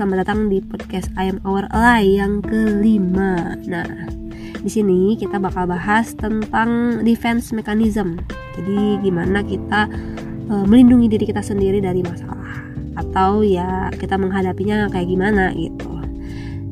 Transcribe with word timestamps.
selamat 0.00 0.24
datang 0.24 0.48
di 0.48 0.64
podcast 0.64 1.12
I 1.20 1.28
Am 1.28 1.44
Our 1.44 1.68
Ally 1.76 2.16
yang 2.16 2.40
kelima. 2.40 3.52
Nah, 3.68 3.84
di 4.56 4.70
sini 4.72 5.12
kita 5.12 5.36
bakal 5.36 5.68
bahas 5.68 6.16
tentang 6.16 7.04
defense 7.04 7.52
mechanism. 7.52 8.16
Jadi 8.56 8.96
gimana 9.04 9.44
kita 9.44 9.92
uh, 10.48 10.64
melindungi 10.64 11.04
diri 11.04 11.28
kita 11.28 11.44
sendiri 11.44 11.84
dari 11.84 12.00
masalah 12.00 12.64
atau 12.96 13.44
ya 13.44 13.92
kita 13.92 14.16
menghadapinya 14.16 14.88
kayak 14.88 15.04
gimana 15.04 15.52
gitu. 15.52 15.92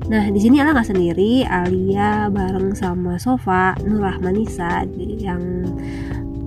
Nah, 0.09 0.25
di 0.33 0.41
sini 0.41 0.65
Alia 0.65 0.73
nggak 0.73 0.89
sendiri, 0.89 1.45
Alia 1.45 2.33
bareng 2.33 2.73
sama 2.73 3.21
Sofa 3.21 3.77
Nur 3.85 4.09
Rahmanisa 4.09 4.89
yang 5.21 5.69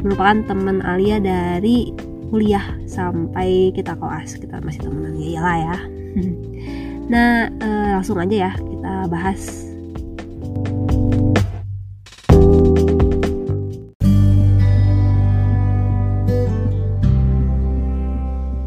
merupakan 0.02 0.50
teman 0.50 0.82
Alia 0.82 1.22
dari 1.22 1.94
kuliah 2.34 2.74
sampai 2.90 3.70
kita 3.70 3.94
koas. 4.02 4.34
Kita 4.34 4.58
masih 4.66 4.82
temenan 4.82 5.14
ya 5.22 5.30
iyalah 5.30 5.58
ya. 5.62 5.78
nah, 7.12 7.52
eh, 7.52 7.90
langsung 8.00 8.16
aja 8.16 8.48
ya 8.48 8.52
kita 8.56 8.94
bahas. 9.12 9.68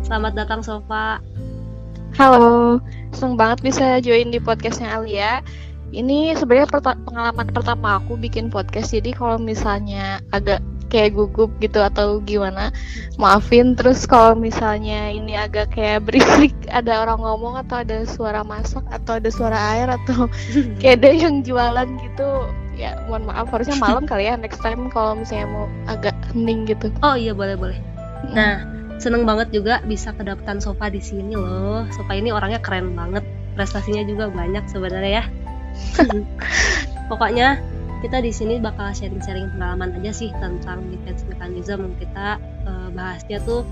Selamat 0.05 0.33
datang 0.37 0.61
Sofa. 0.61 1.25
Halo, 2.15 2.79
seneng 3.11 3.35
banget 3.35 3.65
bisa 3.65 3.99
join 4.05 4.31
di 4.31 4.39
podcastnya 4.39 4.93
Alia. 4.93 5.41
Ini 5.91 6.37
sebenarnya 6.37 6.71
pengalaman 7.09 7.49
pertama 7.51 7.99
aku 7.99 8.15
bikin 8.21 8.53
podcast, 8.53 8.93
jadi 8.93 9.15
kalau 9.17 9.41
misalnya 9.41 10.23
agak 10.31 10.63
kayak 10.89 11.17
gugup 11.17 11.51
gitu 11.61 11.81
atau 11.81 12.21
gimana, 12.23 12.71
maafin. 13.17 13.75
Terus 13.75 14.05
kalau 14.05 14.37
misalnya 14.39 15.11
ini 15.11 15.35
agak 15.35 15.75
kayak 15.77 16.07
berisik, 16.09 16.55
ada 16.79 17.05
orang 17.05 17.21
ngomong 17.21 17.61
atau 17.67 17.83
ada 17.83 18.05
suara 18.09 18.41
masak 18.43 18.85
atau 18.91 19.19
ada 19.19 19.31
suara 19.31 19.59
air 19.77 19.89
atau 19.91 20.29
kayak 20.81 21.05
ada 21.05 21.11
yang 21.11 21.45
jualan 21.45 21.89
gitu, 22.01 22.29
ya 22.79 22.99
mohon 23.07 23.29
maaf. 23.29 23.49
Harusnya 23.51 23.79
malam 23.79 24.05
kali 24.05 24.29
ya. 24.29 24.35
Next 24.37 24.61
time 24.61 24.89
kalau 24.91 25.19
misalnya 25.19 25.49
mau 25.51 25.67
agak 25.91 26.17
hening 26.33 26.67
gitu. 26.69 26.93
Oh 27.05 27.19
iya 27.19 27.33
boleh 27.35 27.57
boleh. 27.59 27.79
Nah 28.33 28.75
seneng 28.99 29.27
banget 29.27 29.51
juga 29.51 29.83
bisa 29.85 30.15
kedapetan 30.15 30.63
Sofa 30.63 30.89
di 30.89 31.03
sini 31.03 31.35
loh. 31.35 31.85
Sofa 31.91 32.15
ini 32.15 32.31
orangnya 32.31 32.63
keren 32.63 32.95
banget, 32.95 33.27
prestasinya 33.59 34.07
juga 34.07 34.31
banyak 34.31 34.65
sebenarnya 34.71 35.23
ya. 35.23 35.25
Pokoknya 37.11 37.61
kita 38.05 38.21
di 38.21 38.37
sini 38.37 38.61
bakal 38.61 38.93
sharing-sharing 38.93 39.49
pengalaman 39.57 39.97
aja 39.97 40.13
sih 40.13 40.29
tentang 40.37 40.93
defense 40.93 41.25
mechanism. 41.25 41.97
Kita 41.97 42.37
uh, 42.69 42.89
bahasnya 42.93 43.41
tuh 43.41 43.65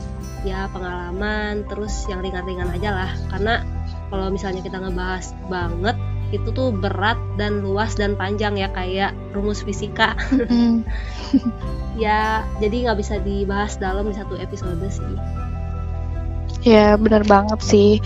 ya 0.49 0.73
pengalaman 0.73 1.69
terus 1.69 2.09
yang 2.09 2.25
ringan-ringan 2.25 2.73
aja 2.73 2.97
lah. 2.97 3.13
Karena 3.29 3.61
kalau 4.09 4.33
misalnya 4.33 4.65
kita 4.65 4.81
ngebahas 4.81 5.37
banget 5.53 6.01
itu 6.33 6.49
tuh 6.49 6.73
berat 6.73 7.21
dan 7.37 7.61
luas 7.61 7.93
dan 7.93 8.17
panjang 8.17 8.57
ya 8.57 8.73
kayak 8.73 9.13
rumus 9.37 9.61
fisika. 9.61 10.17
Mm. 10.33 10.81
ya 12.03 12.49
jadi 12.57 12.89
nggak 12.89 12.99
bisa 13.05 13.21
dibahas 13.21 13.77
dalam 13.77 14.09
di 14.09 14.17
satu 14.17 14.41
episode 14.41 14.81
sih. 14.89 15.13
Ya 16.65 16.97
benar 16.97 17.29
banget 17.29 17.61
sih 17.61 18.01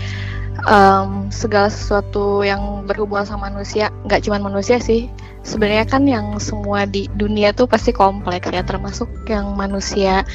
um, 0.65 1.29
segala 1.29 1.69
sesuatu 1.69 2.41
yang 2.41 2.87
berhubungan 2.89 3.27
sama 3.27 3.51
manusia 3.51 3.93
nggak 4.09 4.25
cuma 4.25 4.41
manusia 4.41 4.81
sih. 4.81 5.11
Sebenarnya 5.45 5.85
kan 5.87 6.03
yang 6.03 6.41
semua 6.43 6.83
di 6.83 7.07
dunia 7.15 7.55
tuh 7.55 7.69
pasti 7.69 7.95
kompleks 7.95 8.51
ya 8.51 8.65
termasuk 8.65 9.07
yang 9.29 9.55
manusia 9.55 10.27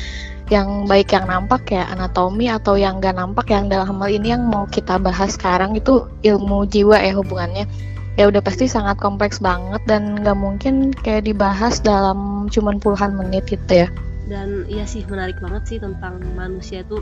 yang 0.52 0.84
baik 0.84 1.16
yang 1.16 1.24
nampak 1.24 1.64
ya 1.72 1.88
anatomi 1.88 2.52
atau 2.52 2.76
yang 2.76 3.00
gak 3.00 3.16
nampak 3.16 3.48
yang 3.48 3.72
dalam 3.72 3.96
hal 3.96 4.10
ini 4.12 4.36
yang 4.36 4.44
mau 4.44 4.68
kita 4.68 5.00
bahas 5.00 5.32
sekarang 5.40 5.72
itu 5.72 6.04
ilmu 6.20 6.68
jiwa 6.68 7.00
ya 7.00 7.16
hubungannya. 7.16 7.64
Ya 8.20 8.28
udah 8.28 8.44
pasti 8.44 8.68
sangat 8.68 9.00
kompleks 9.00 9.40
banget 9.40 9.80
dan 9.88 10.20
gak 10.20 10.36
mungkin 10.36 10.92
kayak 10.92 11.24
dibahas 11.24 11.80
dalam 11.80 12.50
cuman 12.52 12.76
puluhan 12.76 13.16
menit 13.16 13.48
gitu 13.48 13.86
ya. 13.86 13.88
Dan 14.28 14.68
iya 14.68 14.84
sih 14.84 15.08
menarik 15.08 15.40
banget 15.40 15.62
sih 15.64 15.78
tentang 15.80 16.20
manusia 16.36 16.84
itu 16.84 17.00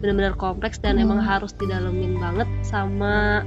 benar-benar 0.00 0.34
kompleks 0.36 0.80
dan 0.80 0.96
hmm. 0.96 1.04
emang 1.08 1.20
harus 1.20 1.52
didalemin 1.56 2.16
banget 2.16 2.48
sama 2.64 3.44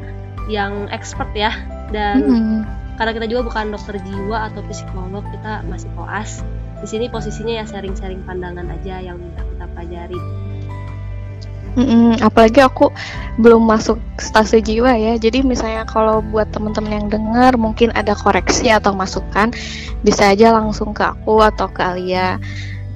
yang 0.47 0.87
expert 0.93 1.29
ya 1.33 1.53
dan 1.89 2.21
hmm. 2.23 2.59
karena 2.97 3.11
kita 3.17 3.25
juga 3.29 3.41
bukan 3.49 3.73
dokter 3.73 3.97
jiwa 4.01 4.53
atau 4.53 4.61
psikolog 4.69 5.25
kita 5.33 5.65
masih 5.67 5.89
koas 5.97 6.45
di 6.83 6.87
sini 6.87 7.05
posisinya 7.09 7.63
ya 7.63 7.65
sharing-sharing 7.65 8.21
pandangan 8.27 8.69
aja 8.69 9.01
yang 9.01 9.17
kita 9.17 9.65
pelajari 9.71 10.19
Mm-mm, 11.73 12.21
apalagi 12.21 12.61
aku 12.61 12.93
belum 13.41 13.65
masuk 13.65 13.97
stase 14.21 14.61
jiwa 14.61 14.93
ya. 14.93 15.17
Jadi 15.17 15.41
misalnya 15.41 15.89
kalau 15.89 16.21
buat 16.21 16.53
teman-teman 16.53 17.01
yang 17.01 17.07
dengar 17.09 17.57
mungkin 17.57 17.89
ada 17.97 18.13
koreksi 18.13 18.69
atau 18.69 18.93
masukan, 18.93 19.49
bisa 20.05 20.29
aja 20.29 20.53
langsung 20.53 20.93
ke 20.93 21.01
aku 21.01 21.41
atau 21.41 21.65
ke 21.73 21.81
Alia. 21.81 22.37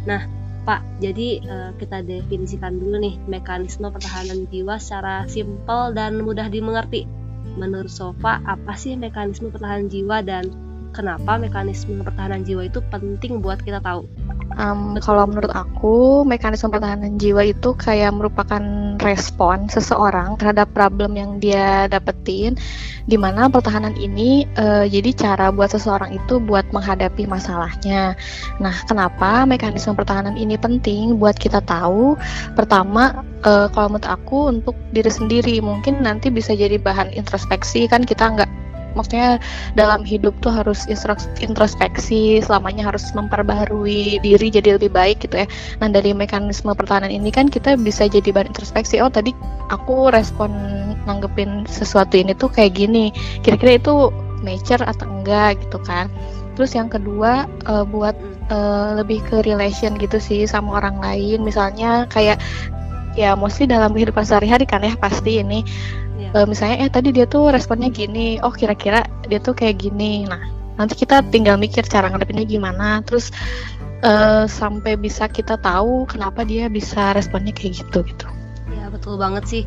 Nah, 0.06 0.37
Pak, 0.68 0.84
jadi 1.00 1.40
uh, 1.48 1.72
kita 1.80 2.04
definisikan 2.04 2.76
dulu 2.76 3.00
nih 3.00 3.16
mekanisme 3.32 3.88
pertahanan 3.88 4.52
jiwa 4.52 4.76
secara 4.76 5.24
simpel 5.24 5.96
dan 5.96 6.20
mudah 6.20 6.52
dimengerti. 6.52 7.08
Menurut 7.56 7.88
Sofa, 7.88 8.44
apa 8.44 8.76
sih 8.76 9.00
mekanisme 9.00 9.48
pertahanan 9.48 9.88
jiwa 9.88 10.20
dan 10.20 10.67
kenapa 10.98 11.38
mekanisme 11.38 12.02
pertahanan 12.02 12.42
jiwa 12.42 12.66
itu 12.66 12.82
penting 12.90 13.38
buat 13.46 13.62
kita 13.62 13.78
tahu? 13.86 14.10
Um, 14.58 14.98
kalau 15.06 15.30
menurut 15.30 15.54
aku, 15.54 16.26
mekanisme 16.26 16.74
pertahanan 16.74 17.22
jiwa 17.22 17.46
itu 17.54 17.78
kayak 17.78 18.18
merupakan 18.18 18.64
respon 18.98 19.70
seseorang 19.70 20.34
terhadap 20.42 20.74
problem 20.74 21.14
yang 21.14 21.38
dia 21.38 21.86
dapetin, 21.86 22.58
di 23.06 23.14
mana 23.22 23.46
pertahanan 23.54 23.94
ini 24.02 24.50
uh, 24.58 24.90
jadi 24.90 25.14
cara 25.14 25.54
buat 25.54 25.70
seseorang 25.78 26.18
itu 26.18 26.42
buat 26.42 26.66
menghadapi 26.74 27.30
masalahnya. 27.30 28.18
Nah, 28.58 28.74
kenapa 28.90 29.46
mekanisme 29.46 29.94
pertahanan 29.94 30.34
ini 30.34 30.58
penting 30.58 31.22
buat 31.22 31.38
kita 31.38 31.62
tahu? 31.62 32.18
Pertama, 32.58 33.22
uh, 33.46 33.70
kalau 33.70 33.94
menurut 33.94 34.10
aku 34.10 34.50
untuk 34.50 34.74
diri 34.90 35.14
sendiri 35.14 35.62
mungkin 35.62 36.02
nanti 36.02 36.34
bisa 36.34 36.58
jadi 36.58 36.82
bahan 36.82 37.14
introspeksi 37.14 37.86
kan 37.86 38.02
kita 38.02 38.34
nggak 38.34 38.50
maksudnya 38.98 39.38
dalam 39.78 40.02
hidup 40.02 40.34
tuh 40.42 40.50
harus 40.50 40.90
introspeksi 41.38 42.42
selamanya 42.42 42.90
harus 42.90 43.06
memperbaharui 43.14 44.18
diri 44.26 44.48
jadi 44.50 44.82
lebih 44.82 44.90
baik 44.90 45.22
gitu 45.30 45.46
ya. 45.46 45.48
Nah 45.78 45.94
dari 45.94 46.18
mekanisme 46.18 46.74
pertahanan 46.74 47.14
ini 47.14 47.30
kan 47.30 47.48
kita 47.48 47.78
bisa 47.78 48.10
jadi 48.10 48.34
bahan 48.34 48.50
introspeksi 48.50 48.98
oh 49.00 49.14
tadi 49.14 49.38
aku 49.70 50.10
respon 50.10 50.50
nanggepin 51.06 51.70
sesuatu 51.70 52.18
ini 52.18 52.34
tuh 52.34 52.50
kayak 52.50 52.76
gini 52.76 53.14
kira-kira 53.46 53.78
itu 53.78 54.10
mature 54.42 54.82
atau 54.82 55.06
enggak 55.06 55.62
gitu 55.62 55.78
kan. 55.86 56.10
Terus 56.58 56.74
yang 56.74 56.90
kedua 56.90 57.46
uh, 57.70 57.86
buat 57.86 58.18
uh, 58.50 58.98
lebih 58.98 59.22
ke 59.30 59.46
relation 59.46 59.94
gitu 60.02 60.18
sih 60.18 60.50
sama 60.50 60.82
orang 60.82 60.98
lain. 60.98 61.46
Misalnya 61.46 62.10
kayak 62.10 62.42
ya 63.18 63.34
mostly 63.34 63.66
dalam 63.66 63.94
kehidupan 63.94 64.26
sehari-hari 64.26 64.70
kan 64.70 64.86
ya 64.86 64.94
pasti 64.98 65.42
ini 65.42 65.66
uh, 66.34 66.48
misalnya 66.48 66.88
eh 66.88 66.92
tadi 66.92 67.14
dia 67.14 67.30
tuh 67.30 67.54
responnya 67.54 67.92
gini. 67.92 68.42
Oh 68.42 68.52
kira-kira 68.52 69.06
dia 69.28 69.40
tuh 69.40 69.54
kayak 69.54 69.84
gini. 69.84 70.26
Nah 70.28 70.42
nanti 70.76 70.98
kita 70.98 71.24
tinggal 71.30 71.56
mikir 71.60 71.86
cara 71.86 72.10
ngadepinnya 72.10 72.48
gimana. 72.48 73.06
Terus 73.06 73.32
uh, 74.02 74.50
sampai 74.50 74.98
bisa 74.98 75.30
kita 75.30 75.60
tahu 75.60 76.08
kenapa 76.10 76.44
dia 76.44 76.68
bisa 76.68 77.14
responnya 77.14 77.54
kayak 77.54 77.86
gitu 77.86 78.04
gitu. 78.04 78.28
Ya 78.74 78.92
betul 78.92 79.16
banget 79.16 79.44
sih. 79.48 79.64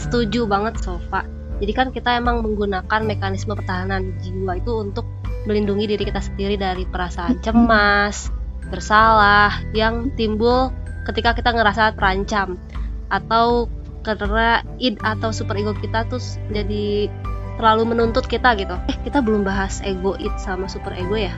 Setuju 0.00 0.48
banget 0.48 0.80
Sofa 0.80 1.40
jadi 1.60 1.72
kan 1.76 1.88
kita 1.92 2.16
emang 2.16 2.40
menggunakan 2.40 3.00
mekanisme 3.04 3.52
pertahanan 3.52 4.16
jiwa 4.24 4.56
itu 4.56 4.72
untuk 4.80 5.04
melindungi 5.44 5.92
diri 5.92 6.08
kita 6.08 6.24
sendiri 6.24 6.56
dari 6.56 6.88
perasaan 6.88 7.36
cemas 7.44 8.32
bersalah 8.72 9.60
yang 9.76 10.08
timbul 10.16 10.72
ketika 11.04 11.36
kita 11.36 11.52
ngerasa 11.52 11.92
terancam 11.96 12.56
atau 13.12 13.68
karena 14.16 14.64
id 14.80 14.98
atau 15.02 15.30
super 15.30 15.58
ego 15.58 15.76
kita 15.78 16.06
tuh 16.08 16.22
jadi 16.50 17.10
terlalu 17.60 17.92
menuntut 17.92 18.24
kita 18.24 18.56
gitu. 18.56 18.74
Eh 18.88 18.96
kita 19.04 19.20
belum 19.20 19.44
bahas 19.44 19.84
ego 19.84 20.16
id 20.16 20.32
sama 20.40 20.66
super 20.66 20.96
ego 20.96 21.14
ya? 21.14 21.34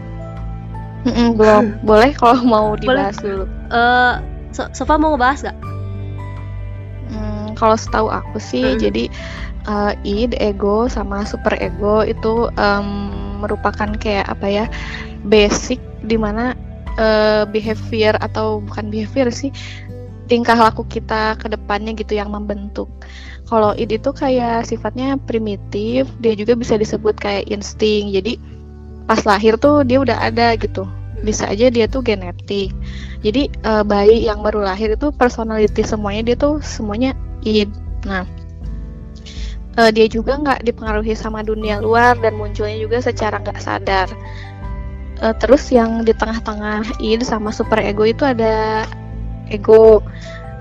Mm-mm, 1.03 1.35
belum. 1.35 1.65
Boleh 1.89 2.15
kalau 2.15 2.41
mau 2.47 2.79
dibahas 2.79 3.19
Boleh. 3.19 3.27
dulu. 3.27 3.45
Uh, 3.75 4.15
so 4.55 4.71
Sofa 4.71 4.95
mau 4.97 5.19
ngebahas 5.19 5.51
gak? 5.51 5.59
Hmm, 7.11 7.59
kalau 7.59 7.75
setahu 7.75 8.09
aku 8.09 8.39
sih, 8.39 8.63
mm. 8.63 8.79
jadi 8.79 9.05
uh, 9.67 9.93
id, 10.07 10.39
ego 10.39 10.87
sama 10.87 11.27
super 11.27 11.59
ego 11.59 12.07
itu 12.07 12.49
um, 12.55 12.89
merupakan 13.43 13.91
kayak 13.99 14.31
apa 14.31 14.47
ya 14.47 14.67
basic 15.27 15.83
di 16.07 16.15
mana 16.15 16.55
uh, 16.99 17.43
behavior 17.51 18.15
atau 18.23 18.63
bukan 18.63 18.91
behavior 18.91 19.31
sih 19.31 19.51
tingkah 20.33 20.57
laku 20.57 20.89
kita 20.89 21.37
ke 21.37 21.53
depannya 21.53 21.93
gitu 21.93 22.17
yang 22.17 22.33
membentuk. 22.33 22.89
Kalau 23.45 23.77
id 23.77 23.93
itu 23.93 24.17
kayak 24.17 24.65
sifatnya 24.65 25.21
primitif, 25.29 26.09
dia 26.25 26.33
juga 26.33 26.57
bisa 26.57 26.81
disebut 26.81 27.21
kayak 27.21 27.53
insting. 27.53 28.09
Jadi 28.09 28.41
pas 29.05 29.21
lahir 29.29 29.61
tuh 29.61 29.85
dia 29.85 30.01
udah 30.01 30.17
ada 30.25 30.57
gitu. 30.57 30.89
Bisa 31.21 31.53
aja 31.53 31.69
dia 31.69 31.85
tuh 31.85 32.01
genetik. 32.01 32.73
Jadi 33.21 33.53
uh, 33.69 33.85
bayi 33.85 34.25
yang 34.25 34.41
baru 34.41 34.65
lahir 34.65 34.97
itu 34.97 35.13
personality 35.13 35.85
semuanya 35.85 36.33
dia 36.33 36.37
tuh 36.41 36.65
semuanya 36.65 37.13
id. 37.45 37.69
Nah, 38.09 38.25
uh, 39.77 39.91
dia 39.93 40.09
juga 40.09 40.41
nggak 40.41 40.65
dipengaruhi 40.65 41.13
sama 41.13 41.45
dunia 41.45 41.77
luar 41.85 42.17
dan 42.25 42.41
munculnya 42.41 42.81
juga 42.81 43.05
secara 43.05 43.37
nggak 43.37 43.61
sadar 43.61 44.09
uh, 45.23 45.35
terus 45.39 45.71
yang 45.71 46.03
di 46.03 46.11
tengah-tengah 46.13 46.99
id 46.99 47.23
sama 47.23 47.55
super 47.55 47.79
ego 47.79 48.03
itu 48.03 48.27
ada 48.27 48.85
ego. 49.53 50.01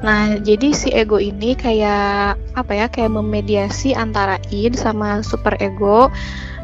Nah 0.02 0.38
jadi 0.42 0.74
si 0.74 0.90
ego 0.92 1.22
ini 1.22 1.54
kayak 1.54 2.36
apa 2.58 2.72
ya 2.74 2.86
kayak 2.90 3.14
memediasi 3.14 3.94
antara 3.94 4.42
id 4.52 4.76
sama 4.76 5.22
super 5.22 5.54
ego 5.62 6.10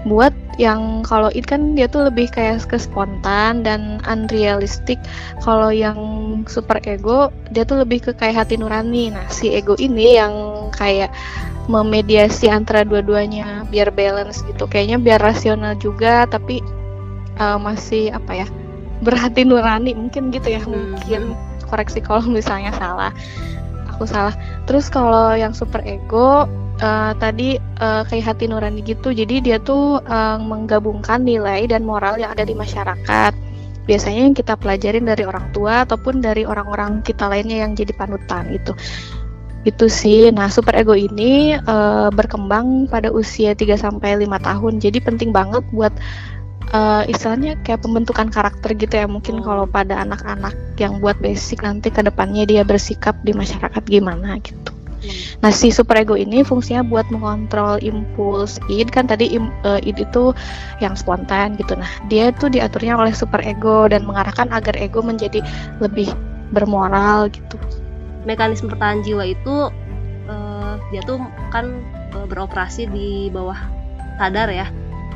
buat 0.07 0.31
yang 0.57 1.03
kalau 1.03 1.27
it 1.35 1.45
kan 1.45 1.75
dia 1.77 1.85
tuh 1.85 2.07
lebih 2.07 2.31
kayak 2.31 2.63
ke 2.65 2.77
spontan 2.79 3.61
dan 3.61 4.01
unrealistic. 4.09 4.97
Kalau 5.43 5.69
yang 5.69 5.99
super 6.49 6.81
ego 6.83 7.29
dia 7.53 7.67
tuh 7.67 7.83
lebih 7.85 8.09
ke 8.09 8.11
kayak 8.17 8.45
hati 8.45 8.57
nurani. 8.57 9.13
Nah 9.13 9.27
si 9.29 9.53
ego 9.53 9.77
ini 9.77 10.17
yang 10.17 10.33
kayak 10.73 11.13
memediasi 11.67 12.47
antara 12.47 12.87
dua-duanya 12.87 13.67
biar 13.69 13.91
balance 13.93 14.41
gitu. 14.47 14.65
Kayaknya 14.65 14.97
biar 14.97 15.19
rasional 15.21 15.75
juga 15.77 16.25
tapi 16.25 16.63
uh, 17.37 17.59
masih 17.61 18.09
apa 18.11 18.45
ya 18.45 18.47
berhati 19.01 19.45
nurani 19.45 19.93
mungkin 19.93 20.33
gitu 20.33 20.57
ya 20.57 20.61
hmm. 20.61 20.97
mungkin 20.97 21.21
koreksi 21.67 21.99
kalau 22.01 22.23
misalnya 22.37 22.71
salah 22.75 23.11
aku 23.91 24.07
salah 24.07 24.33
terus 24.65 24.87
kalau 24.89 25.35
yang 25.35 25.51
super 25.51 25.83
ego 25.83 26.47
uh, 26.81 27.13
tadi 27.17 27.57
uh, 27.81 28.05
kayak 28.05 28.33
hati 28.33 28.45
nurani 28.49 28.81
gitu. 28.85 29.13
Jadi 29.13 29.41
dia 29.41 29.57
tuh 29.61 30.01
uh, 30.05 30.37
menggabungkan 30.41 31.25
nilai 31.25 31.65
dan 31.69 31.83
moral 31.85 32.17
yang 32.21 32.33
ada 32.33 32.45
di 32.45 32.53
masyarakat. 32.53 33.33
Biasanya 33.87 34.21
yang 34.27 34.35
kita 34.35 34.59
pelajarin 34.59 35.07
dari 35.07 35.23
orang 35.23 35.47
tua 35.55 35.87
ataupun 35.87 36.19
dari 36.19 36.43
orang-orang 36.43 36.99
kita 37.07 37.31
lainnya 37.31 37.63
yang 37.63 37.71
jadi 37.71 37.95
panutan 37.95 38.51
gitu. 38.51 38.75
Itu 39.63 39.87
sih. 39.87 40.27
Nah, 40.31 40.51
super 40.51 40.75
ego 40.75 40.91
ini 40.95 41.55
uh, 41.55 42.11
berkembang 42.11 42.91
pada 42.91 43.11
usia 43.11 43.55
3 43.55 43.79
sampai 43.79 44.27
5 44.27 44.27
tahun. 44.43 44.73
Jadi 44.83 44.99
penting 44.99 45.31
banget 45.31 45.63
buat 45.71 45.95
uh, 46.73 47.03
istilahnya 47.07 47.55
kayak 47.63 47.83
pembentukan 47.83 48.27
karakter 48.31 48.75
gitu 48.75 48.93
ya 48.93 49.07
mungkin 49.07 49.39
oh. 49.39 49.43
kalau 49.43 49.65
pada 49.67 50.03
anak-anak 50.03 50.55
yang 50.81 50.99
buat 50.99 51.17
basic 51.19 51.63
nanti 51.63 51.93
ke 51.93 52.03
depannya 52.03 52.47
dia 52.47 52.63
bersikap 52.67 53.15
di 53.23 53.31
masyarakat 53.31 53.83
gimana 53.87 54.39
gitu. 54.41 54.77
Nah, 55.39 55.53
si 55.53 55.69
superego 55.69 56.17
ini 56.17 56.41
fungsinya 56.41 56.81
buat 56.81 57.05
mengontrol 57.13 57.77
impuls 57.85 58.57
id 58.67 58.89
kan 58.89 59.05
tadi 59.05 59.37
im, 59.37 59.53
uh, 59.63 59.79
id 59.85 60.03
itu 60.03 60.33
yang 60.81 60.97
spontan 60.97 61.53
gitu. 61.55 61.77
Nah, 61.77 61.87
dia 62.09 62.33
itu 62.33 62.49
diaturnya 62.49 62.97
oleh 62.97 63.13
superego 63.13 63.85
dan 63.87 64.03
mengarahkan 64.03 64.49
agar 64.49 64.73
ego 64.75 65.05
menjadi 65.05 65.39
lebih 65.79 66.09
bermoral 66.51 67.29
gitu. 67.29 67.55
Mekanisme 68.25 68.67
pertahanan 68.67 69.05
jiwa 69.05 69.23
itu 69.31 69.55
uh, 70.27 70.75
dia 70.89 71.01
tuh 71.05 71.21
kan 71.53 71.85
uh, 72.17 72.25
beroperasi 72.27 72.89
di 72.89 73.29
bawah 73.31 73.57
sadar 74.17 74.49
ya, 74.49 74.67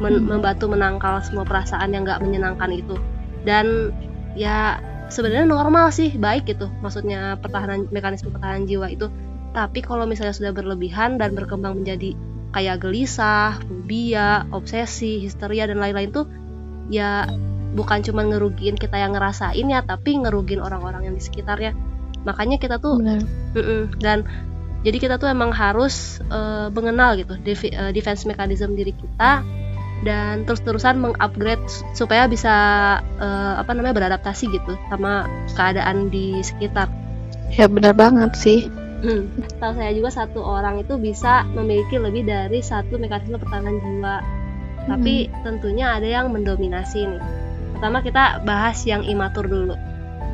men 0.01 0.18
hmm. 0.18 0.27
membantu 0.27 0.65
menangkal 0.68 1.21
semua 1.21 1.45
perasaan 1.45 1.94
yang 1.94 2.03
nggak 2.03 2.19
menyenangkan 2.25 2.74
itu. 2.74 2.98
Dan 3.45 3.94
ya 4.33 4.81
sebenarnya 5.13 5.45
normal 5.45 5.92
sih 5.92 6.15
baik 6.15 6.48
gitu 6.48 6.71
maksudnya 6.80 7.36
pertahanan 7.44 7.92
mekanisme 7.92 8.31
pertahanan 8.31 8.63
jiwa 8.63 8.88
itu 8.88 9.12
tapi 9.51 9.83
kalau 9.83 10.07
misalnya 10.07 10.31
sudah 10.31 10.56
berlebihan 10.56 11.19
dan 11.19 11.36
berkembang 11.36 11.83
menjadi 11.83 12.15
kayak 12.51 12.83
gelisah, 12.83 13.59
fobia, 13.63 14.48
obsesi, 14.51 15.24
histeria 15.24 15.68
dan 15.68 15.80
lain-lain 15.80 16.12
tuh 16.12 16.25
ya 16.92 17.27
bukan 17.71 18.04
cuma 18.04 18.27
ngerugiin 18.27 18.75
kita 18.75 19.00
yang 19.00 19.15
ngerasain 19.15 19.63
ya, 19.63 19.80
tapi 19.83 20.19
ngerugiin 20.19 20.59
orang-orang 20.59 21.07
yang 21.07 21.15
di 21.15 21.24
sekitarnya. 21.24 21.71
Makanya 22.27 22.59
kita 22.59 22.77
tuh 22.77 23.00
dan 24.04 24.27
jadi 24.81 24.97
kita 24.97 25.15
tuh 25.19 25.31
emang 25.31 25.54
harus 25.56 26.19
uh, 26.27 26.68
mengenal 26.74 27.15
gitu 27.19 27.38
uh, 27.38 27.92
defense 27.94 28.27
mechanism 28.27 28.74
diri 28.74 28.94
kita 28.94 29.45
dan 30.01 30.44
terus-terusan 30.50 30.98
mengupgrade 30.98 31.62
supaya 31.94 32.25
bisa 32.25 32.53
uh, 33.21 33.53
apa 33.62 33.71
namanya 33.77 33.94
beradaptasi 33.98 34.50
gitu 34.50 34.74
sama 34.89 35.30
keadaan 35.53 36.09
di 36.09 36.42
sekitar. 36.42 36.89
Ya 37.53 37.69
benar 37.69 37.94
banget 37.94 38.33
sih. 38.33 38.59
Hmm. 39.01 39.30
Tahu 39.57 39.74
saya 39.77 39.92
juga 39.98 40.09
satu 40.13 40.42
orang 40.45 40.81
itu 40.81 40.98
bisa 40.98 41.45
memiliki 41.57 41.98
lebih 41.98 42.25
dari 42.25 42.62
satu 42.62 43.01
mekanisme 43.01 43.38
pertahanan 43.42 43.77
jiwa. 43.81 44.18
Hmm. 44.21 44.88
Tapi 44.98 45.30
tentunya 45.45 45.98
ada 45.98 46.06
yang 46.06 46.33
mendominasi 46.33 47.06
nih. 47.06 47.21
Pertama 47.77 48.01
kita 48.06 48.45
bahas 48.45 48.77
yang 48.86 49.01
imatur 49.06 49.45
dulu. 49.45 49.74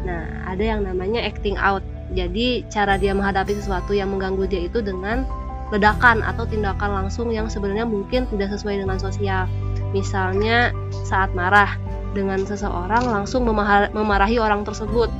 Nah, 0.04 0.24
ada 0.48 0.63
yang 0.63 0.84
namanya 0.84 1.24
acting 1.24 1.56
out. 1.60 1.84
Jadi 2.16 2.63
cara 2.72 2.96
dia 2.96 3.12
menghadapi 3.12 3.52
sesuatu 3.56 3.92
yang 3.92 4.12
mengganggu 4.16 4.48
dia 4.48 4.62
itu 4.68 4.80
dengan 4.80 5.28
ledakan 5.74 6.24
atau 6.24 6.48
tindakan 6.48 7.04
langsung 7.04 7.28
yang 7.34 7.52
sebenarnya 7.52 7.84
mungkin 7.84 8.24
tidak 8.31 8.56
sesuai 8.56 8.88
dengan 8.88 8.98
sosial. 9.00 9.46
Misalnya 9.92 10.72
saat 11.08 11.31
marah 11.36 11.75
dengan 12.16 12.42
seseorang 12.48 13.06
langsung 13.08 13.46
memarahi 13.46 14.40
orang 14.40 14.64
tersebut 14.64 15.12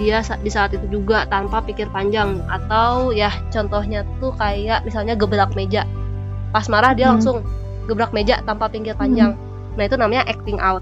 dia 0.00 0.24
di 0.40 0.48
saat 0.48 0.72
itu 0.72 0.88
juga 0.88 1.28
tanpa 1.28 1.60
pikir 1.60 1.84
panjang 1.92 2.40
atau 2.48 3.12
ya 3.12 3.28
contohnya 3.52 4.00
tuh 4.16 4.32
kayak 4.40 4.80
misalnya 4.88 5.12
gebrak 5.12 5.52
meja 5.52 5.84
pas 6.56 6.64
marah 6.72 6.96
dia 6.96 7.12
hmm. 7.12 7.20
langsung 7.20 7.44
gebrak 7.84 8.10
meja 8.16 8.40
tanpa 8.48 8.72
pikir 8.72 8.96
panjang 8.96 9.36
hmm. 9.36 9.76
nah 9.76 9.84
itu 9.84 10.00
namanya 10.00 10.24
acting 10.24 10.56
out 10.56 10.80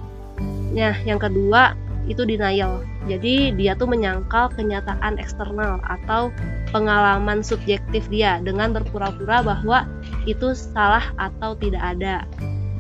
nah 0.71 0.95
yang 1.03 1.19
kedua 1.19 1.75
itu 2.09 2.25
denial 2.25 2.83
jadi 3.07 3.53
dia 3.55 3.73
tuh 3.77 3.87
menyangkal 3.87 4.49
kenyataan 4.57 5.21
eksternal 5.21 5.79
atau 5.85 6.33
pengalaman 6.73 7.45
subjektif 7.45 8.09
dia 8.09 8.41
dengan 8.41 8.73
berpura-pura 8.73 9.45
bahwa 9.45 9.85
itu 10.25 10.57
salah 10.57 11.05
atau 11.21 11.55
tidak 11.61 11.85
ada 11.85 12.25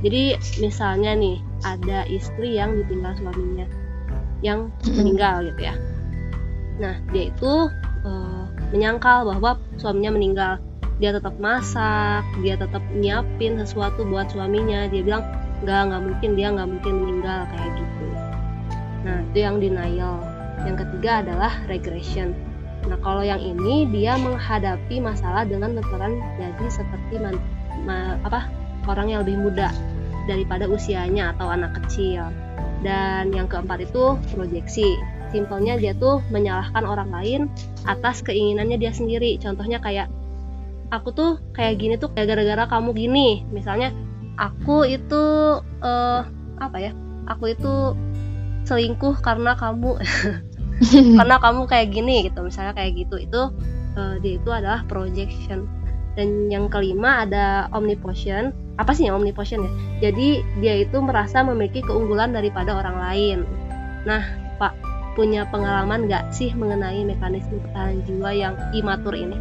jadi 0.00 0.40
misalnya 0.58 1.12
nih 1.14 1.38
ada 1.62 2.08
istri 2.08 2.56
yang 2.56 2.74
ditinggal 2.80 3.12
suaminya 3.20 3.68
yang 4.40 4.72
hmm. 4.82 4.94
meninggal 4.96 5.44
gitu 5.44 5.68
ya 5.68 5.76
Nah, 6.78 6.94
dia 7.10 7.28
itu 7.28 7.52
uh, 8.06 8.44
menyangkal 8.70 9.26
bahwa 9.26 9.58
suaminya 9.76 10.14
meninggal. 10.14 10.52
Dia 10.98 11.14
tetap 11.14 11.38
masak, 11.38 12.26
dia 12.42 12.58
tetap 12.58 12.82
nyiapin 12.94 13.58
sesuatu 13.58 14.02
buat 14.06 14.30
suaminya. 14.30 14.90
Dia 14.90 15.02
bilang, 15.02 15.22
nggak 15.62 15.80
nggak 15.90 16.02
mungkin 16.02 16.30
dia 16.34 16.48
nggak 16.54 16.68
mungkin 16.70 16.94
meninggal 17.02 17.46
kayak 17.50 17.70
gitu. 17.78 17.97
Nah, 19.06 19.22
itu 19.30 19.38
yang 19.44 19.62
denial. 19.62 20.22
Yang 20.66 20.86
ketiga 20.86 21.22
adalah 21.22 21.52
regression. 21.70 22.34
Nah, 22.86 22.98
kalau 23.02 23.22
yang 23.22 23.38
ini 23.38 23.86
dia 23.90 24.18
menghadapi 24.18 25.02
masalah 25.02 25.46
dengan 25.46 25.76
berperan 25.76 26.18
jadi 26.38 26.66
seperti 26.70 27.14
man, 27.18 27.36
ma, 27.84 28.18
apa 28.26 28.48
orang 28.88 29.12
yang 29.12 29.20
lebih 29.26 29.38
muda 29.38 29.70
daripada 30.26 30.66
usianya 30.66 31.36
atau 31.36 31.50
anak 31.50 31.74
kecil. 31.82 32.26
Dan 32.82 33.34
yang 33.34 33.50
keempat 33.50 33.82
itu 33.90 34.14
proyeksi 34.34 34.94
simpelnya 35.30 35.76
dia 35.76 35.92
tuh 35.96 36.24
menyalahkan 36.32 36.84
orang 36.84 37.10
lain 37.12 37.40
atas 37.84 38.24
keinginannya 38.24 38.80
dia 38.80 38.92
sendiri 38.92 39.36
contohnya 39.36 39.76
kayak 39.76 40.08
aku 40.88 41.12
tuh 41.12 41.30
kayak 41.52 41.80
gini 41.80 42.00
tuh 42.00 42.08
kayak 42.16 42.32
gara-gara 42.32 42.64
kamu 42.68 42.96
gini 42.96 43.28
misalnya 43.52 43.92
aku 44.40 44.88
itu 44.88 45.22
uh, 45.84 46.22
apa 46.58 46.76
ya 46.80 46.92
aku 47.28 47.52
itu 47.52 47.92
selingkuh 48.68 49.24
karena 49.24 49.56
kamu. 49.56 49.96
Karena 51.18 51.42
kamu 51.42 51.66
kayak 51.66 51.90
gini 51.90 52.30
gitu 52.30 52.38
misalnya 52.46 52.70
kayak 52.70 53.02
gitu. 53.02 53.18
Itu 53.18 53.50
uh, 53.98 54.14
dia 54.22 54.38
itu 54.38 54.50
adalah 54.52 54.86
projection. 54.86 55.66
Dan 56.14 56.50
yang 56.50 56.70
kelima 56.70 57.26
ada 57.26 57.66
omnipotent 57.74 58.54
apa 58.78 58.94
sih 58.94 59.10
yang 59.10 59.18
omnipotent 59.18 59.66
ya? 59.66 59.72
Jadi 60.08 60.42
dia 60.62 60.74
itu 60.86 61.02
merasa 61.02 61.42
memiliki 61.42 61.82
keunggulan 61.82 62.30
daripada 62.30 62.78
orang 62.78 62.96
lain. 63.02 63.38
Nah 64.06 64.22
pak 64.62 64.78
punya 65.18 65.50
pengalaman 65.50 66.06
nggak 66.06 66.30
sih 66.30 66.54
mengenai 66.54 67.02
mekanisme 67.02 67.58
pertahanan 67.58 68.06
jiwa 68.06 68.30
yang 68.30 68.54
imatur 68.70 69.18
ini? 69.18 69.34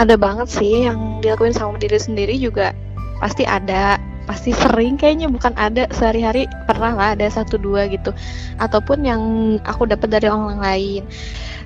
Ada 0.00 0.16
banget 0.16 0.48
sih 0.48 0.88
yang 0.88 1.20
dilakuin 1.20 1.52
sama 1.52 1.76
diri 1.76 2.00
sendiri 2.00 2.32
juga. 2.40 2.72
Pasti 3.20 3.44
ada 3.44 4.00
pasti 4.24 4.54
sering 4.54 4.94
kayaknya 4.94 5.26
bukan 5.26 5.50
ada 5.58 5.90
sehari-hari 5.90 6.46
pernah 6.70 6.94
lah 6.94 7.08
ada 7.18 7.26
satu 7.26 7.58
dua 7.58 7.90
gitu. 7.90 8.14
Ataupun 8.62 9.02
yang 9.02 9.22
aku 9.66 9.88
dapat 9.88 10.08
dari 10.10 10.30
orang 10.30 10.62
lain. 10.62 11.02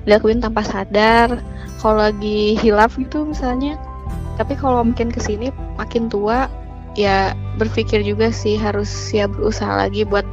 Dilakuin 0.07 0.39
tanpa 0.39 0.63
sadar 0.63 1.37
kalau 1.81 2.09
lagi 2.09 2.57
hilaf 2.57 2.97
gitu 2.97 3.27
misalnya. 3.27 3.77
Tapi 4.37 4.53
kalau 4.57 4.85
makin 4.85 5.09
ke 5.09 5.21
sini 5.21 5.49
makin 5.77 6.09
tua 6.09 6.49
ya 6.97 7.37
berpikir 7.61 8.01
juga 8.01 8.33
sih 8.33 8.57
harus 8.57 8.89
ya 9.13 9.29
berusaha 9.29 9.69
lagi 9.69 10.01
buat 10.01 10.25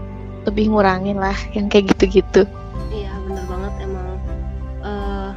lebih 0.49 0.73
ngurangin 0.73 1.21
lah 1.21 1.37
yang 1.53 1.69
kayak 1.69 1.93
gitu-gitu. 1.97 2.49
Iya 2.93 3.13
bener 3.29 3.45
banget 3.49 3.73
emang. 3.85 4.09
Uh, 4.85 5.31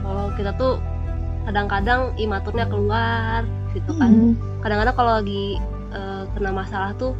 kalau 0.00 0.24
kita 0.36 0.50
tuh 0.56 0.80
kadang-kadang 1.44 2.12
imaturnya 2.16 2.64
keluar 2.68 3.44
gitu 3.76 3.90
kan. 4.00 4.10
Hmm. 4.10 4.32
kadang-kadang 4.64 4.96
kalau 4.96 5.12
lagi 5.20 5.60
kena 6.34 6.50
masalah 6.50 6.92
tuh 6.98 7.14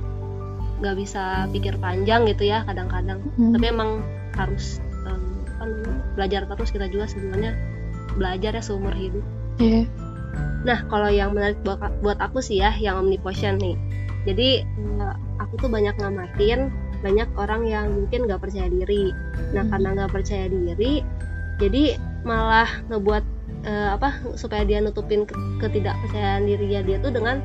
nggak 0.82 0.96
bisa 0.98 1.46
pikir 1.54 1.78
panjang 1.78 2.26
gitu 2.26 2.50
ya 2.50 2.66
kadang-kadang 2.66 3.22
hmm. 3.38 3.54
tapi 3.54 3.64
emang 3.70 4.02
harus 4.34 4.82
um, 5.06 5.46
kan 5.56 5.70
belajar 6.18 6.44
terus 6.50 6.70
kita 6.74 6.90
juga 6.90 7.06
sebenarnya 7.06 7.54
belajar 8.18 8.58
ya 8.58 8.62
seumur 8.62 8.92
hidup 8.92 9.22
yeah. 9.62 9.86
nah 10.66 10.82
kalau 10.90 11.08
yang 11.08 11.32
menarik 11.32 11.58
buat, 11.62 11.78
buat 12.02 12.18
aku 12.18 12.42
sih 12.42 12.58
ya 12.58 12.74
yang 12.76 13.00
omnipotent 13.00 13.62
nih 13.62 13.78
jadi 14.26 14.66
uh, 14.98 15.14
aku 15.38 15.62
tuh 15.62 15.70
banyak 15.70 15.94
ngamatin 15.96 16.74
banyak 17.04 17.28
orang 17.36 17.68
yang 17.68 17.92
mungkin 17.92 18.24
nggak 18.26 18.40
percaya 18.42 18.66
diri 18.66 19.14
nah 19.54 19.62
hmm. 19.62 19.70
karena 19.70 19.88
nggak 19.94 20.12
percaya 20.12 20.46
diri 20.50 21.04
jadi 21.62 22.00
malah 22.26 22.82
ngebuat 22.90 23.24
uh, 23.68 23.88
apa 23.94 24.34
supaya 24.34 24.66
dia 24.66 24.82
nutupin 24.82 25.28
ketidakpercayaan 25.62 26.48
dirinya 26.48 26.80
dia 26.82 26.96
tuh 26.98 27.12
dengan 27.14 27.38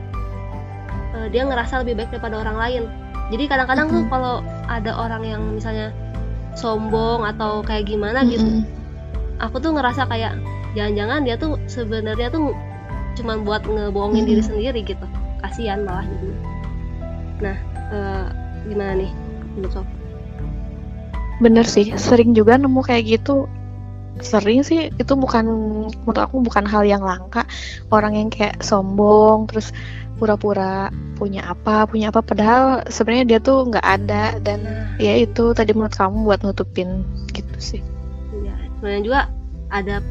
uh, 1.16 1.28
dia 1.30 1.46
ngerasa 1.46 1.84
lebih 1.86 2.04
baik 2.04 2.10
daripada 2.14 2.42
orang 2.42 2.58
lain 2.58 2.84
jadi 3.30 3.44
kadang-kadang 3.46 3.88
mm 3.90 3.94
-hmm. 3.94 4.06
tuh 4.06 4.12
kalau 4.12 4.36
ada 4.70 4.92
orang 4.98 5.24
yang 5.26 5.42
misalnya 5.54 5.94
sombong 6.58 7.24
atau 7.26 7.62
kayak 7.62 7.88
gimana 7.88 8.22
mm 8.22 8.26
-hmm. 8.26 8.34
gitu 8.36 8.50
aku 9.40 9.56
tuh 9.62 9.72
ngerasa 9.78 10.06
kayak 10.10 10.36
jangan-jangan 10.74 11.26
dia 11.26 11.36
tuh 11.40 11.56
sebenarnya 11.70 12.30
tuh 12.30 12.54
cuma 13.18 13.38
buat 13.42 13.66
ngebohongin 13.66 14.24
mm 14.24 14.28
-hmm. 14.28 14.30
diri 14.38 14.44
sendiri 14.44 14.80
gitu 14.84 15.06
kasihan 15.40 15.82
malah 15.86 16.06
jadi 16.06 16.30
nah 17.40 17.58
uh, 17.96 18.26
gimana 18.68 18.94
nih 19.00 19.12
menurut 19.56 19.88
bener 21.40 21.64
sih 21.64 21.96
sering 21.96 22.36
juga 22.36 22.60
nemu 22.60 22.84
kayak 22.84 23.20
gitu 23.20 23.48
sering 24.20 24.68
sih 24.68 24.92
itu 25.00 25.14
bukan 25.16 25.48
menurut 26.04 26.20
aku 26.20 26.44
bukan 26.44 26.68
hal 26.68 26.84
yang 26.84 27.00
langka 27.00 27.48
orang 27.88 28.20
yang 28.20 28.28
kayak 28.28 28.60
sombong 28.60 29.48
terus 29.48 29.72
pura-pura 30.20 30.92
punya 31.16 31.44
apa 31.48 31.84
punya 31.88 32.12
apa 32.12 32.24
padahal 32.24 32.84
sebenarnya 32.92 33.26
dia 33.26 33.40
tuh 33.40 33.72
nggak 33.72 33.88
ada. 33.88 34.36
Dan 34.44 34.60
ya 35.00 35.16
itu 35.16 35.56
tadi 35.56 35.72
menurut 35.72 35.96
kamu 35.96 36.28
buat 36.28 36.44
nutupin 36.44 37.08
gitu 37.32 37.56
sih. 37.58 37.82
Ya 38.44 38.56
sebenarnya 38.78 39.04
juga 39.08 39.22
ada 39.70 40.02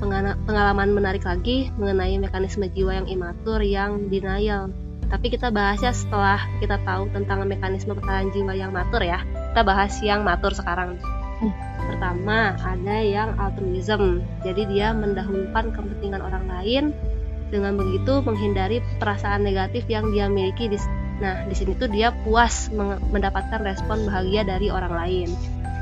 pengalaman 0.47 0.95
menarik 0.95 1.27
lagi 1.27 1.69
mengenai 1.77 2.17
mekanisme 2.17 2.67
jiwa 2.73 3.05
yang 3.05 3.09
imatur 3.11 3.61
yang 3.61 4.09
denial. 4.09 4.73
Tapi 5.09 5.33
kita 5.33 5.49
bahasnya 5.49 5.93
setelah 5.93 6.41
kita 6.61 6.81
tahu 6.85 7.09
tentang 7.13 7.45
mekanisme 7.49 7.97
pertahanan 7.97 8.29
jiwa 8.33 8.53
yang 8.53 8.73
matur 8.73 9.01
ya 9.01 9.25
kita 9.59 9.75
bahas 9.75 9.93
yang 10.07 10.23
matur 10.23 10.55
sekarang. 10.55 10.95
Hmm. 11.39 11.55
pertama 11.89 12.55
ada 12.63 12.99
yang 13.03 13.35
altruism. 13.39 14.23
Jadi 14.47 14.71
dia 14.71 14.95
mendahulukan 14.95 15.75
kepentingan 15.75 16.23
orang 16.23 16.45
lain 16.47 16.85
dengan 17.49 17.77
begitu 17.77 18.21
menghindari 18.25 18.85
perasaan 19.01 19.45
negatif 19.45 19.85
yang 19.89 20.13
dia 20.13 20.29
miliki 20.29 20.69
di 20.69 20.79
nah 21.19 21.43
di 21.51 21.55
sini 21.57 21.75
tuh 21.75 21.91
dia 21.91 22.15
puas 22.23 22.71
mendapatkan 23.11 23.59
respon 23.67 24.07
bahagia 24.07 24.47
dari 24.47 24.71
orang 24.71 24.95
lain. 24.95 25.29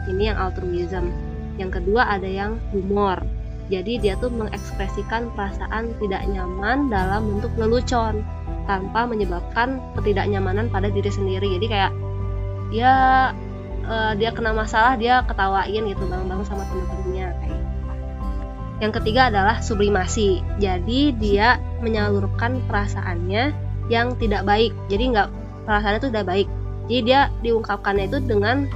Ini 0.09 0.33
yang 0.33 0.39
altruism. 0.41 1.13
Yang 1.61 1.83
kedua 1.83 2.09
ada 2.09 2.29
yang 2.29 2.57
humor. 2.73 3.21
Jadi 3.67 3.99
dia 3.99 4.15
tuh 4.17 4.31
mengekspresikan 4.31 5.35
perasaan 5.35 5.93
tidak 5.99 6.23
nyaman 6.31 6.89
dalam 6.89 7.37
bentuk 7.37 7.53
lelucon 7.59 8.23
tanpa 8.65 9.05
menyebabkan 9.05 9.83
ketidaknyamanan 9.99 10.71
pada 10.71 10.89
diri 10.89 11.11
sendiri. 11.11 11.59
Jadi 11.59 11.67
kayak 11.67 11.93
ya 12.71 12.95
uh, 13.87 14.13
dia 14.19 14.31
kena 14.35 14.55
masalah 14.55 14.99
dia 14.99 15.23
ketawain 15.27 15.83
gitu 15.87 16.03
bareng-bareng 16.07 16.47
sama 16.47 16.63
teman-temannya 16.67 17.06
kayak 17.06 17.06
yang 18.77 18.93
ketiga 18.93 19.33
adalah 19.33 19.65
sublimasi. 19.65 20.45
Jadi 20.61 21.17
dia 21.17 21.57
menyalurkan 21.81 22.61
perasaannya 22.69 23.53
yang 23.89 24.17
tidak 24.21 24.45
baik. 24.45 24.73
Jadi 24.93 25.17
nggak 25.17 25.29
perasaannya 25.65 26.01
itu 26.01 26.11
tidak 26.13 26.27
baik. 26.29 26.49
Jadi 26.87 27.01
dia 27.03 27.21
diungkapkannya 27.43 28.05
itu 28.07 28.19
dengan 28.23 28.69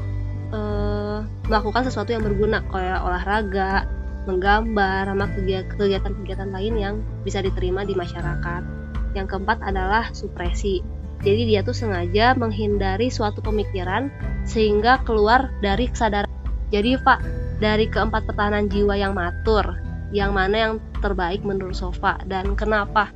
uh, 0.51 1.23
melakukan 1.47 1.87
sesuatu 1.87 2.11
yang 2.11 2.25
berguna 2.25 2.65
kayak 2.73 3.01
olahraga, 3.05 3.87
menggambar, 4.25 5.05
sama 5.11 5.27
kegiatan-kegiatan 5.77 6.51
lain 6.51 6.75
yang 6.81 6.95
bisa 7.23 7.45
diterima 7.45 7.85
di 7.85 7.93
masyarakat. 7.93 8.63
Yang 9.13 9.27
keempat 9.37 9.59
adalah 9.63 10.11
supresi. 10.17 10.81
Jadi 11.21 11.53
dia 11.53 11.61
tuh 11.61 11.77
sengaja 11.77 12.33
menghindari 12.33 13.13
suatu 13.13 13.45
pemikiran 13.45 14.09
sehingga 14.49 15.05
keluar 15.05 15.53
dari 15.61 15.93
kesadaran. 15.93 16.31
Jadi 16.73 16.97
Pak, 16.97 17.19
dari 17.61 17.85
keempat 17.93 18.25
pertahanan 18.25 18.73
jiwa 18.73 18.97
yang 18.97 19.13
matur, 19.13 19.90
yang 20.11 20.35
mana 20.35 20.57
yang 20.57 20.75
terbaik 20.99 21.43
menurut 21.47 21.79
Sofa 21.79 22.19
dan 22.27 22.59
kenapa 22.59 23.15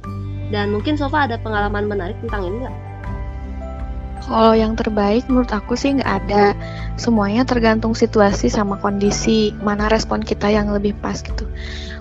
dan 0.55 0.71
mungkin 0.71 0.95
Sofa 0.95 1.27
ada 1.27 1.37
pengalaman 1.41 1.91
menarik 1.91 2.17
tentang 2.23 2.47
ini 2.47 2.57
nggak? 2.67 2.77
Kalau 4.25 4.57
yang 4.57 4.73
terbaik 4.73 5.29
menurut 5.29 5.53
aku 5.53 5.77
sih 5.77 6.01
nggak 6.01 6.13
ada. 6.25 6.57
Semuanya 6.97 7.45
tergantung 7.45 7.93
situasi 7.93 8.49
sama 8.49 8.81
kondisi 8.81 9.53
mana 9.61 9.93
respon 9.93 10.25
kita 10.25 10.49
yang 10.49 10.73
lebih 10.73 10.97
pas 11.05 11.21
gitu. 11.21 11.45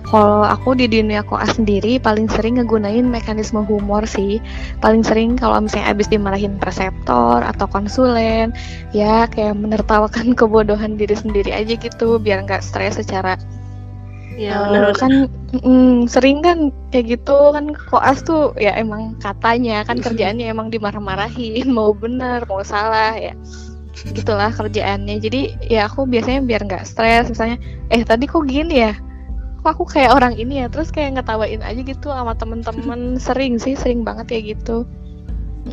Kalau 0.08 0.46
aku 0.46 0.78
di 0.78 0.88
dunia 0.88 1.20
koas 1.26 1.58
sendiri 1.58 2.00
paling 2.00 2.30
sering 2.30 2.56
ngegunain 2.62 3.04
mekanisme 3.04 3.60
humor 3.66 4.08
sih. 4.08 4.40
Paling 4.80 5.04
sering 5.04 5.36
kalau 5.36 5.60
misalnya 5.60 5.92
abis 5.92 6.08
dimarahin 6.08 6.56
preseptor 6.56 7.44
atau 7.44 7.66
konsulen, 7.68 8.56
ya 8.96 9.28
kayak 9.28 9.58
menertawakan 9.60 10.32
kebodohan 10.38 10.96
diri 10.96 11.18
sendiri 11.18 11.52
aja 11.52 11.76
gitu 11.76 12.16
biar 12.16 12.40
nggak 12.46 12.64
stres 12.64 12.96
secara 12.96 13.36
Ya, 14.34 14.58
uh, 14.66 14.90
kan 14.98 15.30
mm, 15.62 16.10
sering 16.10 16.42
kan 16.42 16.74
kayak 16.90 17.18
gitu 17.18 17.54
kan 17.54 17.70
koas 17.86 18.18
tuh 18.26 18.50
ya 18.58 18.74
emang 18.74 19.14
katanya 19.22 19.86
kan 19.86 20.02
kerjaannya 20.02 20.50
emang 20.50 20.74
dimarah-marahin 20.74 21.70
mau 21.70 21.94
benar 21.94 22.42
mau 22.50 22.62
salah 22.66 23.14
ya. 23.14 23.34
Gitulah 23.94 24.50
kerjaannya. 24.50 25.22
Jadi 25.22 25.70
ya 25.70 25.86
aku 25.86 26.02
biasanya 26.10 26.42
biar 26.42 26.66
nggak 26.66 26.82
stres 26.82 27.30
misalnya 27.30 27.62
eh 27.94 28.02
tadi 28.02 28.26
kok 28.26 28.42
gini 28.50 28.90
ya? 28.90 28.92
Kok 29.62 29.70
aku 29.70 29.84
kayak 29.86 30.18
orang 30.18 30.34
ini 30.34 30.60
ya? 30.60 30.66
Terus 30.66 30.90
kayak 30.90 31.22
ngetawain 31.22 31.62
aja 31.62 31.80
gitu 31.80 32.10
sama 32.10 32.34
temen-temen. 32.34 33.14
Sering 33.26 33.62
sih 33.62 33.78
sering 33.78 34.02
banget 34.02 34.34
ya 34.34 34.40
gitu. 34.50 34.82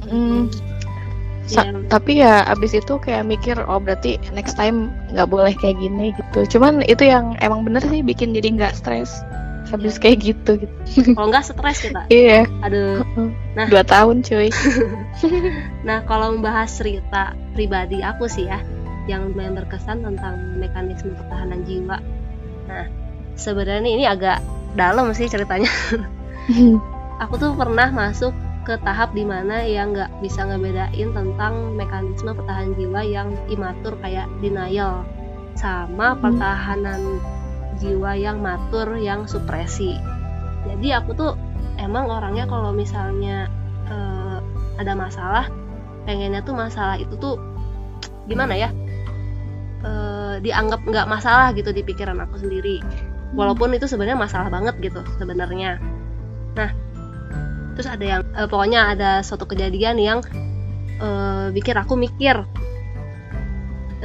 Mm, 0.07 0.47
Sa 1.49 1.65
yeah. 1.65 1.73
tapi 1.89 2.21
ya 2.21 2.45
abis 2.45 2.77
itu 2.77 3.01
kayak 3.01 3.25
mikir 3.25 3.57
oh 3.65 3.81
berarti 3.81 4.21
next 4.31 4.55
time 4.55 4.93
nggak 5.13 5.29
boleh 5.29 5.53
kayak 5.57 5.77
gini 5.81 6.13
gitu. 6.13 6.57
Cuman 6.57 6.85
itu 6.85 7.07
yang 7.07 7.37
emang 7.41 7.65
bener 7.65 7.81
sih 7.81 8.05
bikin 8.05 8.35
jadi 8.35 8.53
nggak 8.53 8.77
stres 8.77 9.25
habis 9.71 9.95
yeah. 9.97 10.01
kayak 10.03 10.17
gitu 10.21 10.51
gitu. 10.67 11.15
Kalau 11.17 11.27
nggak 11.31 11.45
stres 11.47 11.79
kita 11.81 12.01
iya. 12.11 12.45
Aduh. 12.65 13.01
Nah. 13.55 13.67
Dua 13.71 13.83
tahun 13.85 14.21
cuy. 14.21 14.51
Nah 15.87 16.05
kalau 16.05 16.37
membahas 16.37 16.69
cerita 16.69 17.33
pribadi 17.57 18.05
aku 18.05 18.29
sih 18.29 18.45
ya 18.45 18.61
yang 19.09 19.33
lumayan 19.33 19.57
berkesan 19.57 20.05
tentang 20.05 20.61
mekanisme 20.61 21.17
pertahanan 21.17 21.65
jiwa. 21.65 21.97
Nah 22.69 22.85
sebenarnya 23.33 23.89
ini 23.89 24.05
agak 24.05 24.43
dalam 24.77 25.09
sih 25.17 25.27
ceritanya. 25.27 25.69
Aku 27.27 27.37
tuh 27.37 27.53
pernah 27.53 27.89
masuk 27.93 28.33
ke 28.61 28.77
tahap 28.85 29.17
di 29.17 29.25
mana 29.25 29.65
yang 29.65 29.97
nggak 29.97 30.21
bisa 30.21 30.45
ngebedain 30.45 31.09
tentang 31.13 31.73
mekanisme 31.73 32.31
pertahanan 32.37 32.77
jiwa 32.77 33.01
yang 33.01 33.33
imatur 33.49 33.97
kayak 34.01 34.29
denial 34.37 35.01
sama 35.57 36.13
hmm. 36.13 36.19
pertahanan 36.21 37.01
jiwa 37.81 38.13
yang 38.13 38.37
matur 38.39 38.93
yang 39.01 39.25
supresi. 39.25 39.97
Jadi 40.69 40.93
aku 40.93 41.17
tuh 41.17 41.33
emang 41.81 42.05
orangnya 42.05 42.45
kalau 42.45 42.69
misalnya 42.69 43.49
uh, 43.89 44.37
ada 44.77 44.93
masalah 44.93 45.49
pengennya 46.05 46.45
tuh 46.45 46.53
masalah 46.53 46.97
itu 46.97 47.13
tuh 47.17 47.37
gimana 48.29 48.53
ya 48.57 48.69
uh, 49.81 50.37
dianggap 50.41 50.85
nggak 50.85 51.09
masalah 51.09 51.53
gitu 51.57 51.73
di 51.73 51.81
pikiran 51.81 52.21
aku 52.21 52.37
sendiri. 52.37 52.81
Walaupun 53.31 53.73
itu 53.73 53.87
sebenarnya 53.87 54.19
masalah 54.19 54.53
banget 54.53 54.77
gitu 54.83 55.01
sebenarnya. 55.17 55.81
Nah 56.53 56.69
terus 57.81 57.97
ada 57.97 58.05
yang 58.05 58.21
uh, 58.37 58.45
pokoknya 58.45 58.93
ada 58.93 59.25
suatu 59.25 59.49
kejadian 59.49 59.97
yang 59.97 60.21
uh, 61.01 61.49
bikin 61.49 61.73
aku 61.81 61.97
mikir 61.97 62.45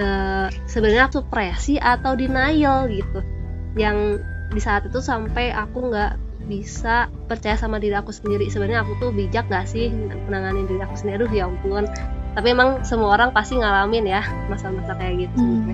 uh, 0.01 0.49
sebenarnya 0.65 1.13
aku 1.13 1.21
presi 1.29 1.77
atau 1.77 2.17
denial 2.17 2.89
gitu. 2.89 3.21
Yang 3.77 4.25
di 4.57 4.61
saat 4.65 4.89
itu 4.89 4.97
sampai 5.05 5.53
aku 5.53 5.93
nggak 5.93 6.17
bisa 6.49 7.13
percaya 7.29 7.61
sama 7.61 7.77
diri 7.77 7.93
aku 8.01 8.17
sendiri. 8.17 8.49
Sebenarnya 8.49 8.81
aku 8.81 8.97
tuh 8.97 9.13
bijak 9.13 9.45
gak 9.53 9.69
sih 9.69 9.93
menangani 10.25 10.65
diri 10.65 10.81
aku 10.81 10.97
sendiri? 10.97 11.29
Aduh 11.29 11.33
ya 11.37 11.45
ampun. 11.45 11.85
Tapi 12.33 12.57
emang 12.57 12.81
semua 12.81 13.13
orang 13.13 13.29
pasti 13.37 13.61
ngalamin 13.61 14.09
ya 14.09 14.25
masa-masa 14.49 14.97
kayak 14.97 15.25
gitu 15.25 15.41
hmm. 15.41 15.73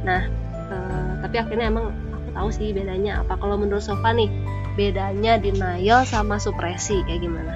nah 0.00 0.24
uh, 0.72 1.12
tapi 1.20 1.36
akhirnya 1.36 1.68
emang 1.68 1.92
aku 1.92 2.28
tahu 2.36 2.48
sih 2.52 2.72
bedanya 2.76 3.24
apa. 3.24 3.36
Kalau 3.40 3.56
menurut 3.56 3.84
Sofa 3.84 4.12
nih 4.12 4.28
bedanya 4.74 5.38
denial 5.40 6.06
sama 6.06 6.36
supresi 6.38 7.02
kayak 7.06 7.22
gimana? 7.22 7.54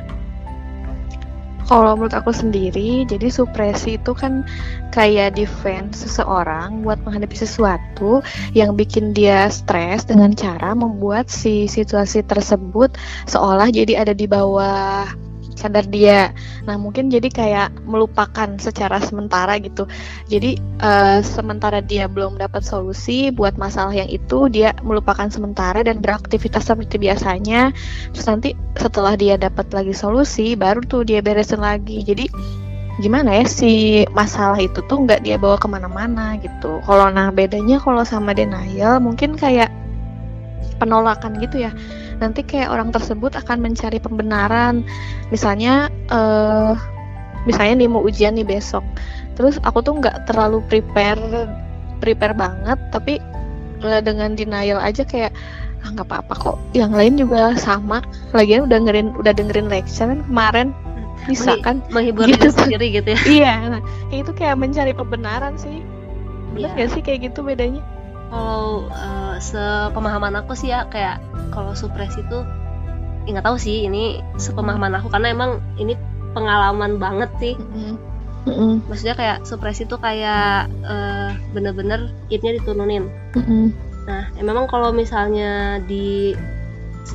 Kalau 1.65 1.97
menurut 1.97 2.13
aku 2.13 2.29
sendiri, 2.29 3.09
jadi 3.09 3.33
supresi 3.33 3.97
itu 3.97 4.13
kan 4.13 4.45
kayak 4.93 5.41
defense 5.41 6.05
seseorang 6.05 6.85
buat 6.85 7.01
menghadapi 7.09 7.33
sesuatu 7.41 8.21
yang 8.53 8.77
bikin 8.77 9.17
dia 9.17 9.49
stres 9.49 10.05
dengan 10.05 10.37
cara 10.37 10.77
membuat 10.77 11.33
si 11.33 11.65
situasi 11.65 12.21
tersebut 12.29 12.93
seolah 13.25 13.73
jadi 13.73 14.05
ada 14.05 14.13
di 14.13 14.29
bawah 14.29 15.09
sadar 15.55 15.87
dia. 15.89 16.31
Nah 16.67 16.77
mungkin 16.77 17.09
jadi 17.09 17.29
kayak 17.31 17.69
melupakan 17.87 18.59
secara 18.59 19.01
sementara 19.01 19.57
gitu. 19.63 19.89
Jadi 20.29 20.59
uh, 20.83 21.23
sementara 21.25 21.81
dia 21.81 22.11
belum 22.11 22.37
dapat 22.39 22.63
solusi 22.67 23.31
buat 23.31 23.57
masalah 23.57 23.95
yang 23.95 24.11
itu, 24.11 24.51
dia 24.51 24.75
melupakan 24.83 25.27
sementara 25.31 25.81
dan 25.87 26.03
beraktivitas 26.03 26.67
seperti 26.67 26.99
biasanya. 27.01 27.71
Terus 28.13 28.27
nanti 28.27 28.51
setelah 28.77 29.15
dia 29.15 29.39
dapat 29.39 29.71
lagi 29.71 29.95
solusi, 29.95 30.59
baru 30.59 30.83
tuh 30.85 31.07
dia 31.07 31.23
beresin 31.23 31.63
lagi. 31.63 32.03
Jadi 32.03 32.27
gimana 33.03 33.43
ya 33.43 33.45
si 33.51 34.07
masalah 34.15 34.59
itu 34.63 34.79
tuh 34.87 35.03
nggak 35.03 35.27
dia 35.27 35.35
bawa 35.35 35.59
ke 35.59 35.67
mana-mana 35.67 36.39
gitu. 36.39 36.79
Kalau 36.87 37.11
nah 37.11 37.35
bedanya 37.35 37.83
kalau 37.83 38.07
sama 38.07 38.31
denial 38.31 39.03
mungkin 39.03 39.35
kayak 39.35 39.71
penolakan 40.85 41.41
gitu 41.41 41.65
ya. 41.65 41.73
Nanti 42.21 42.45
kayak 42.45 42.69
orang 42.69 42.93
tersebut 42.93 43.33
akan 43.33 43.65
mencari 43.65 43.97
pembenaran. 43.97 44.85
Misalnya 45.33 45.89
uh, 46.13 46.77
misalnya 47.49 47.81
nih 47.81 47.89
mau 47.89 48.05
ujian 48.05 48.37
nih 48.37 48.45
besok. 48.45 48.85
Terus 49.35 49.57
aku 49.65 49.81
tuh 49.81 49.97
nggak 49.99 50.29
terlalu 50.29 50.61
prepare 50.69 51.49
prepare 52.05 52.37
banget 52.37 52.79
tapi 52.93 53.17
uh, 53.81 54.01
dengan 54.05 54.37
denial 54.37 54.77
aja 54.77 55.09
kayak 55.09 55.33
ah 55.85 55.89
nggak 55.93 56.09
apa-apa 56.09 56.35
kok 56.37 56.59
yang 56.73 56.93
lain 56.93 57.21
juga 57.21 57.53
sama 57.61 58.01
lagian 58.33 58.65
udah 58.65 58.81
dengerin 58.81 59.09
udah 59.21 59.33
dengerin 59.37 59.69
lecture 59.69 60.09
kan 60.09 60.21
kemarin 60.25 60.69
bisa 61.25 61.57
kan 61.61 61.81
menghibur 61.93 62.29
gitu. 62.29 62.41
diri 62.41 62.51
sendiri 62.53 62.87
gitu 63.01 63.09
ya 63.13 63.21
iya 63.29 63.55
nah 63.69 63.81
itu 64.13 64.33
kayak 64.33 64.57
mencari 64.57 64.93
kebenaran 64.97 65.57
sih 65.61 65.85
benar 66.57 66.73
yeah. 66.73 66.85
gak 66.85 66.89
sih 66.97 67.03
kayak 67.05 67.29
gitu 67.33 67.45
bedanya 67.45 67.85
kalau 68.31 68.89
uh, 68.91 69.37
sepemahaman 69.39 70.35
aku 70.41 70.53
sih 70.57 70.73
ya 70.73 70.89
kayak 70.89 71.21
kalau 71.53 71.77
supres 71.77 72.15
itu 72.17 72.39
nggak 73.25 73.45
tahu 73.45 73.57
sih 73.57 73.89
ini 73.89 74.21
sepemahaman 74.37 75.01
aku. 75.01 75.09
Karena 75.09 75.33
emang 75.33 75.61
ini 75.81 75.97
pengalaman 76.33 76.99
banget 77.01 77.31
sih. 77.41 77.55
Mm 77.57 77.97
-hmm. 78.45 78.85
maksudnya 78.93 79.17
kayak 79.17 79.49
supres 79.49 79.81
itu 79.81 79.97
kayak 79.97 80.69
uh, 80.85 81.33
bener-bener 81.57 82.13
itnya 82.29 82.61
diturunin. 82.61 83.09
Mm 83.33 83.43
-hmm. 83.45 83.65
nah 84.05 84.29
ya 84.37 84.43
memang 84.45 84.69
kalau 84.69 84.93
misalnya 84.93 85.81
di 85.81 86.37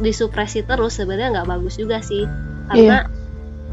disupresi 0.02 0.66
terus 0.66 0.98
sebenarnya 0.98 1.42
nggak 1.42 1.50
bagus 1.54 1.78
juga 1.78 2.02
sih. 2.02 2.26
Karena 2.66 3.06
yeah 3.06 3.20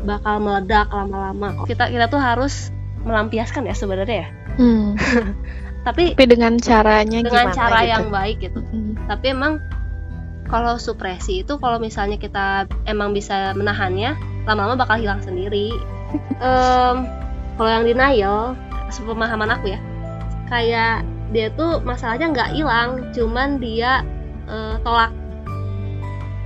bakal 0.07 0.38
meledak 0.38 0.88
lama-lama. 0.95 1.66
Kita 1.66 1.90
kita 1.90 2.07
tuh 2.07 2.23
harus 2.23 2.71
melampiaskan 3.02 3.66
ya 3.66 3.75
sebenarnya 3.75 4.16
ya. 4.23 4.28
Hmm. 4.57 4.95
tapi, 5.87 6.19
tapi 6.19 6.26
dengan 6.26 6.59
caranya 6.59 7.23
dengan 7.23 7.47
gimana 7.47 7.55
cara 7.55 7.78
gitu? 7.87 7.93
yang 7.95 8.05
baik 8.11 8.37
gitu 8.43 8.59
hmm. 8.59 8.93
tapi 9.07 9.26
emang 9.31 9.62
kalau 10.50 10.75
supresi 10.78 11.47
itu 11.47 11.55
kalau 11.62 11.78
misalnya 11.78 12.19
kita 12.19 12.66
emang 12.90 13.14
bisa 13.14 13.55
menahannya 13.55 14.19
lama-lama 14.50 14.75
bakal 14.83 14.99
hilang 14.99 15.23
sendiri 15.23 15.71
um, 16.43 17.07
kalau 17.55 17.71
yang 17.71 17.87
denial 17.87 18.59
sepemahaman 18.90 19.55
aku 19.55 19.78
ya 19.78 19.81
kayak 20.50 21.07
dia 21.31 21.50
tuh 21.55 21.83
masalahnya 21.83 22.35
nggak 22.35 22.50
hilang 22.55 23.11
cuman 23.14 23.62
dia 23.62 24.02
uh, 24.50 24.78
tolak 24.83 25.14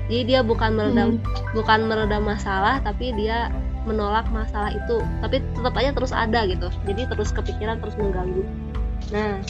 jadi 0.08 0.22
dia 0.26 0.40
bukan 0.44 0.76
meredam 0.76 1.16
hmm. 1.16 1.54
bukan 1.56 1.88
meredam 1.88 2.24
masalah 2.28 2.80
tapi 2.84 3.12
dia 3.16 3.48
menolak 3.88 4.28
masalah 4.28 4.72
itu 4.72 5.00
tapi 5.24 5.40
tetap 5.56 5.72
aja 5.76 5.90
terus 5.96 6.12
ada 6.12 6.44
gitu 6.44 6.68
jadi 6.84 7.08
terus 7.08 7.32
kepikiran 7.32 7.80
terus 7.80 7.96
mengganggu 7.96 8.44
nah 9.10 9.42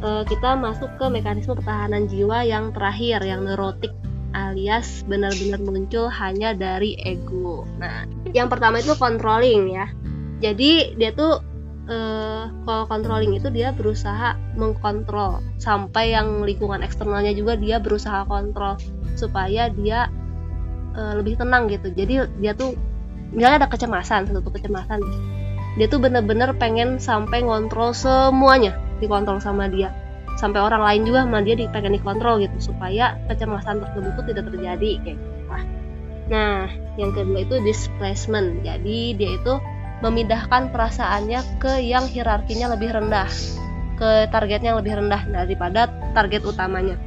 e, 0.00 0.08
kita 0.28 0.56
masuk 0.56 0.90
ke 0.96 1.06
mekanisme 1.08 1.56
pertahanan 1.56 2.08
jiwa 2.08 2.44
yang 2.44 2.72
terakhir 2.72 3.20
yang 3.24 3.44
neurotik 3.44 3.92
alias 4.32 5.04
benar-benar 5.04 5.60
muncul 5.60 6.08
hanya 6.08 6.56
dari 6.56 6.96
ego. 7.04 7.68
Nah 7.76 8.08
yang 8.32 8.48
pertama 8.48 8.80
itu 8.80 8.96
controlling 8.96 9.76
ya. 9.76 9.86
Jadi 10.40 10.96
dia 10.96 11.12
tuh 11.12 11.44
uh, 11.86 12.48
kalau 12.64 12.84
controlling 12.88 13.36
itu 13.36 13.52
dia 13.52 13.76
berusaha 13.76 14.34
mengkontrol. 14.56 15.44
Sampai 15.60 16.16
yang 16.16 16.42
lingkungan 16.48 16.80
eksternalnya 16.80 17.36
juga 17.36 17.60
dia 17.60 17.76
berusaha 17.76 18.24
kontrol 18.24 18.80
supaya 19.14 19.68
dia 19.68 20.08
uh, 20.96 21.12
lebih 21.20 21.36
tenang 21.36 21.68
gitu. 21.68 21.92
Jadi 21.92 22.40
dia 22.40 22.56
tuh 22.56 22.72
misalnya 23.32 23.64
ada 23.64 23.68
kecemasan 23.68 24.28
satu 24.28 24.50
kecemasan 24.52 25.00
dia 25.80 25.88
tuh 25.88 26.04
bener-bener 26.04 26.52
pengen 26.60 27.00
sampai 27.00 27.40
ngontrol 27.40 27.96
semuanya 27.96 28.76
dikontrol 29.02 29.42
sama 29.42 29.66
dia. 29.66 29.90
Sampai 30.38 30.62
orang 30.62 30.80
lain 30.80 31.02
juga 31.04 31.26
sama 31.26 31.42
dia 31.44 31.58
pengen 31.68 31.98
dikontrol 31.98 32.40
gitu 32.40 32.72
supaya 32.72 33.18
kecemasan 33.28 33.82
tersebut 33.82 34.22
tidak 34.30 34.48
terjadi 34.48 34.90
kayak 35.02 35.18
gitu 35.18 35.42
nah 36.32 36.70
yang 36.96 37.12
kedua 37.12 37.44
itu 37.44 37.60
displacement. 37.60 38.64
Jadi 38.64 39.16
dia 39.16 39.36
itu 39.36 39.54
memindahkan 40.00 40.72
perasaannya 40.72 41.60
ke 41.62 41.84
yang 41.84 42.08
hierarkinya 42.08 42.74
lebih 42.74 42.96
rendah 42.96 43.28
ke 44.00 44.26
targetnya 44.32 44.74
yang 44.74 44.80
lebih 44.82 44.98
rendah 44.98 45.22
daripada 45.30 45.92
target 46.16 46.42
utamanya. 46.42 46.98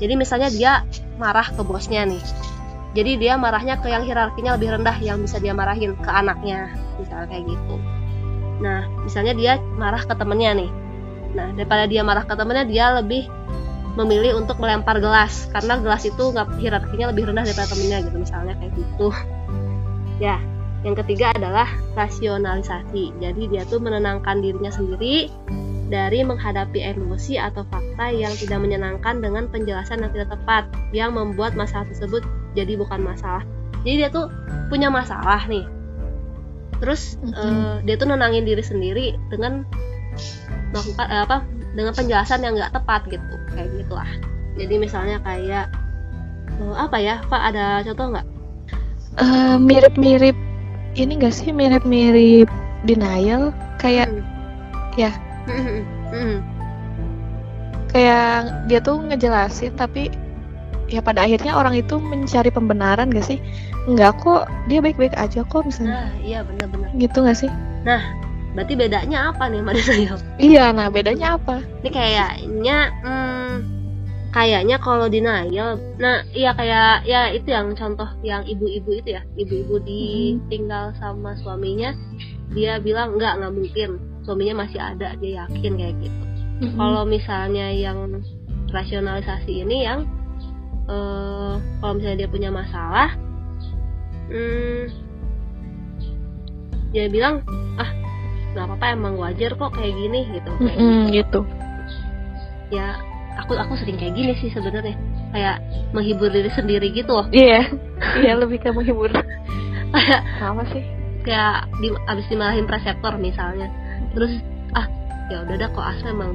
Jadi 0.00 0.14
misalnya 0.16 0.48
dia 0.48 0.72
marah 1.20 1.44
ke 1.44 1.60
bosnya 1.60 2.08
nih. 2.08 2.22
Jadi 2.96 3.20
dia 3.20 3.36
marahnya 3.36 3.76
ke 3.76 3.92
yang 3.92 4.06
hierarkinya 4.06 4.56
lebih 4.56 4.80
rendah 4.80 4.96
yang 5.02 5.20
bisa 5.20 5.36
dia 5.36 5.52
marahin 5.52 5.92
ke 5.98 6.08
anaknya 6.08 6.72
misalnya 6.96 7.28
kayak 7.28 7.44
gitu. 7.52 7.76
Nah 8.64 8.88
misalnya 9.04 9.36
dia 9.36 9.52
marah 9.76 10.00
ke 10.00 10.14
temennya 10.16 10.56
nih 10.56 10.70
nah 11.36 11.52
daripada 11.52 11.84
dia 11.84 12.00
marah 12.00 12.24
ke 12.24 12.32
temennya 12.32 12.64
dia 12.64 12.86
lebih 12.96 13.28
memilih 13.98 14.38
untuk 14.38 14.62
melempar 14.62 15.02
gelas. 15.02 15.50
Karena 15.50 15.82
gelas 15.82 16.06
itu 16.06 16.30
nggak 16.30 16.62
hierarkinya 16.62 17.10
lebih 17.10 17.34
rendah 17.34 17.42
daripada 17.42 17.74
temennya 17.74 17.98
gitu. 18.06 18.16
Misalnya 18.22 18.54
kayak 18.62 18.72
gitu. 18.78 19.08
Ya 20.22 20.38
yang 20.86 20.94
ketiga 20.94 21.34
adalah 21.34 21.66
rasionalisasi. 21.98 23.18
Jadi 23.18 23.42
dia 23.50 23.66
tuh 23.66 23.82
menenangkan 23.82 24.38
dirinya 24.38 24.70
sendiri 24.70 25.26
dari 25.90 26.22
menghadapi 26.22 26.78
emosi 26.94 27.40
atau 27.40 27.66
fakta 27.66 28.14
yang 28.14 28.30
tidak 28.38 28.62
menyenangkan 28.62 29.18
dengan 29.18 29.50
penjelasan 29.50 30.06
yang 30.06 30.14
tidak 30.14 30.30
tepat. 30.38 30.70
Yang 30.94 31.10
membuat 31.18 31.58
masalah 31.58 31.90
tersebut 31.90 32.22
jadi 32.54 32.78
bukan 32.78 33.02
masalah. 33.02 33.42
Jadi 33.82 34.06
dia 34.06 34.08
tuh 34.14 34.30
punya 34.70 34.86
masalah 34.86 35.42
nih. 35.50 35.66
Terus 36.78 37.18
mm 37.18 37.34
-hmm. 37.34 37.42
uh, 37.42 37.76
dia 37.82 37.98
tuh 37.98 38.06
nenangin 38.06 38.46
diri 38.46 38.62
sendiri 38.62 39.18
dengan 39.34 39.66
melakukan 40.72 41.06
uh, 41.08 41.22
apa 41.24 41.38
dengan 41.72 41.92
penjelasan 41.94 42.40
yang 42.44 42.54
nggak 42.56 42.74
tepat 42.74 43.06
gitu 43.08 43.34
kayak 43.54 43.68
gitulah. 43.76 44.10
Jadi 44.58 44.74
misalnya 44.76 45.16
kayak 45.22 45.70
uh, 46.60 46.76
apa 46.76 46.96
ya 46.98 47.22
pak 47.26 47.42
ada 47.54 47.84
contoh 47.86 48.06
nggak? 48.16 48.26
Uh, 49.18 49.56
mirip-mirip 49.58 50.36
ini 50.94 51.18
gak 51.18 51.34
sih 51.34 51.50
mirip-mirip 51.50 52.50
denial? 52.86 53.54
Kayak 53.78 54.10
hmm. 54.10 54.24
ya. 54.98 55.10
Kayak 57.88 58.68
dia 58.68 58.84
tuh 58.84 59.00
ngejelasin 59.00 59.72
tapi 59.72 60.12
ya 60.92 61.00
pada 61.00 61.24
akhirnya 61.24 61.56
orang 61.56 61.72
itu 61.72 61.96
mencari 61.96 62.52
pembenaran 62.52 63.08
gak 63.08 63.26
sih? 63.26 63.40
Enggak 63.88 64.20
kok 64.20 64.44
dia 64.68 64.84
baik-baik 64.84 65.16
aja 65.16 65.40
kok 65.46 65.64
misalnya. 65.64 66.04
Nah 66.04 66.10
iya 66.20 66.44
benar-benar. 66.44 66.92
Gitu 66.94 67.18
gak 67.24 67.38
sih? 67.38 67.50
Nah 67.88 68.27
berarti 68.56 68.74
bedanya 68.74 69.18
apa 69.32 69.44
nih 69.52 69.60
Mbak 69.60 69.76
saya 69.84 70.14
iya 70.40 70.64
nah 70.72 70.88
bedanya 70.88 71.36
apa? 71.36 71.60
Ini 71.84 71.90
kayaknya 71.92 72.78
hmm, 73.04 73.54
kayaknya 74.32 74.76
kalau 74.80 75.06
denial 75.08 75.76
nah 76.00 76.24
iya 76.32 76.56
kayak 76.56 77.04
ya 77.04 77.32
itu 77.32 77.48
yang 77.48 77.76
contoh 77.76 78.08
yang 78.24 78.42
ibu-ibu 78.48 78.98
itu 78.98 79.16
ya. 79.16 79.22
Ibu-ibu 79.36 79.80
ditinggal 79.84 80.96
sama 80.96 81.36
suaminya 81.40 81.92
dia 82.56 82.80
bilang 82.80 83.16
enggak 83.16 83.38
nggak 83.38 83.54
mungkin. 83.54 83.90
Suaminya 84.24 84.64
masih 84.64 84.80
ada 84.80 85.16
dia 85.20 85.44
yakin 85.44 85.72
kayak 85.76 85.96
gitu. 86.04 86.28
Mm-hmm. 86.58 86.74
kalau 86.74 87.06
misalnya 87.06 87.70
yang 87.70 88.18
rasionalisasi 88.74 89.62
ini 89.62 89.86
yang 89.86 90.10
uh, 90.90 91.54
kalau 91.78 91.92
misalnya 91.94 92.26
dia 92.26 92.30
punya 92.34 92.50
masalah 92.50 93.14
hmm, 94.26 94.90
dia 96.90 97.06
bilang 97.06 97.46
ah 97.78 97.86
nggak 98.52 98.64
apa-apa 98.64 98.86
emang 98.96 99.14
wajar 99.20 99.52
kok 99.54 99.72
kayak 99.76 99.94
gini 99.94 100.20
gitu. 100.32 100.52
Kayak 100.56 100.78
mm-hmm, 100.78 101.04
gitu. 101.12 101.12
gitu. 101.12 101.40
Ya 102.68 103.00
aku 103.40 103.52
aku 103.56 103.74
sering 103.80 103.96
kayak 104.00 104.14
gini 104.16 104.32
sih 104.40 104.50
sebenarnya. 104.52 104.96
Kayak 105.32 105.56
menghibur 105.92 106.32
diri 106.32 106.50
sendiri 106.52 106.88
gitu 106.92 107.12
loh. 107.12 107.26
Iya. 107.32 107.68
Iya 108.22 108.38
lebih 108.38 108.62
ke 108.62 108.70
menghibur. 108.70 109.10
Apa 110.38 110.62
sih. 110.70 110.84
kayak 111.26 111.68
di, 111.82 111.92
abis 112.08 112.24
dimarahin 112.30 112.64
preseptor 112.64 113.18
misalnya. 113.20 113.68
Terus 114.16 114.38
ah 114.72 114.86
ya 115.28 115.44
udah 115.44 115.56
dah 115.60 115.68
kok 115.68 115.86
asal 115.92 116.14
emang 116.14 116.30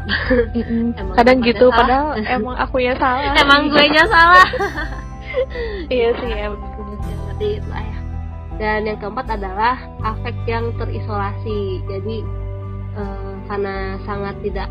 emang 1.00 1.14
kadang 1.16 1.38
gitu 1.44 1.70
salah. 1.70 1.78
padahal 1.78 2.06
emang 2.36 2.56
aku 2.58 2.76
ya 2.82 2.92
salah. 2.98 3.32
Emang 3.38 3.70
gue 3.72 3.84
nya 3.88 4.04
salah. 4.04 4.48
Iya 5.86 6.08
sih 6.18 6.28
ya 6.28 6.50
ya 6.50 7.89
dan 8.60 8.84
yang 8.84 9.00
keempat 9.00 9.40
adalah 9.40 9.80
afek 10.04 10.36
yang 10.44 10.68
terisolasi. 10.76 11.80
Jadi 11.88 12.16
eh, 12.92 13.32
karena 13.48 13.96
sangat 14.04 14.36
tidak 14.44 14.68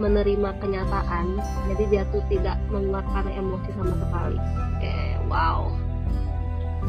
menerima 0.00 0.56
kenyataan 0.62 1.36
jadi 1.68 1.84
dia 1.90 2.02
tuh 2.14 2.24
tidak 2.30 2.56
mengeluarkan 2.70 3.26
emosi 3.34 3.68
sama 3.74 3.94
sekali. 3.98 4.38
Eh 4.78 5.18
wow. 5.26 5.74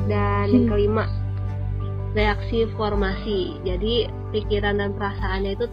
Dan 0.05 0.53
yang 0.53 0.65
kelima 0.69 1.09
reaksi 2.13 2.69
formasi. 2.77 3.57
Jadi 3.65 4.05
pikiran 4.29 4.77
dan 4.77 4.93
perasaannya 4.93 5.57
itu 5.57 5.65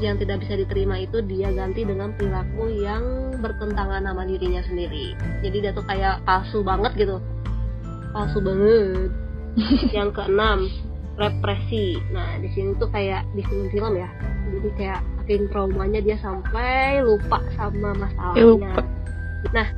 yang 0.00 0.16
tidak 0.16 0.44
bisa 0.44 0.56
diterima 0.60 0.96
itu 0.96 1.20
dia 1.24 1.52
ganti 1.52 1.84
dengan 1.84 2.12
perilaku 2.16 2.72
yang 2.72 3.32
bertentangan 3.40 4.04
sama 4.04 4.28
dirinya 4.28 4.60
sendiri. 4.64 5.16
Jadi 5.40 5.56
dia 5.64 5.72
tuh 5.72 5.84
kayak 5.88 6.20
palsu 6.28 6.60
banget 6.60 6.92
gitu. 7.00 7.16
Palsu 8.12 8.40
banget 8.40 9.29
yang 9.96 10.10
keenam 10.14 10.70
represi. 11.20 12.00
Nah 12.14 12.40
di 12.40 12.48
sini 12.56 12.74
tuh 12.80 12.88
kayak 12.88 13.26
di 13.36 13.42
film-film 13.44 14.00
ya. 14.00 14.08
Jadi 14.50 14.68
kayak 14.80 15.00
saking 15.30 15.46
traumanya 15.52 16.00
dia 16.02 16.18
sampai 16.18 17.04
lupa 17.06 17.38
sama 17.54 17.94
masalahnya. 17.94 18.74
Lupa. 18.74 18.82
nah 19.56 19.68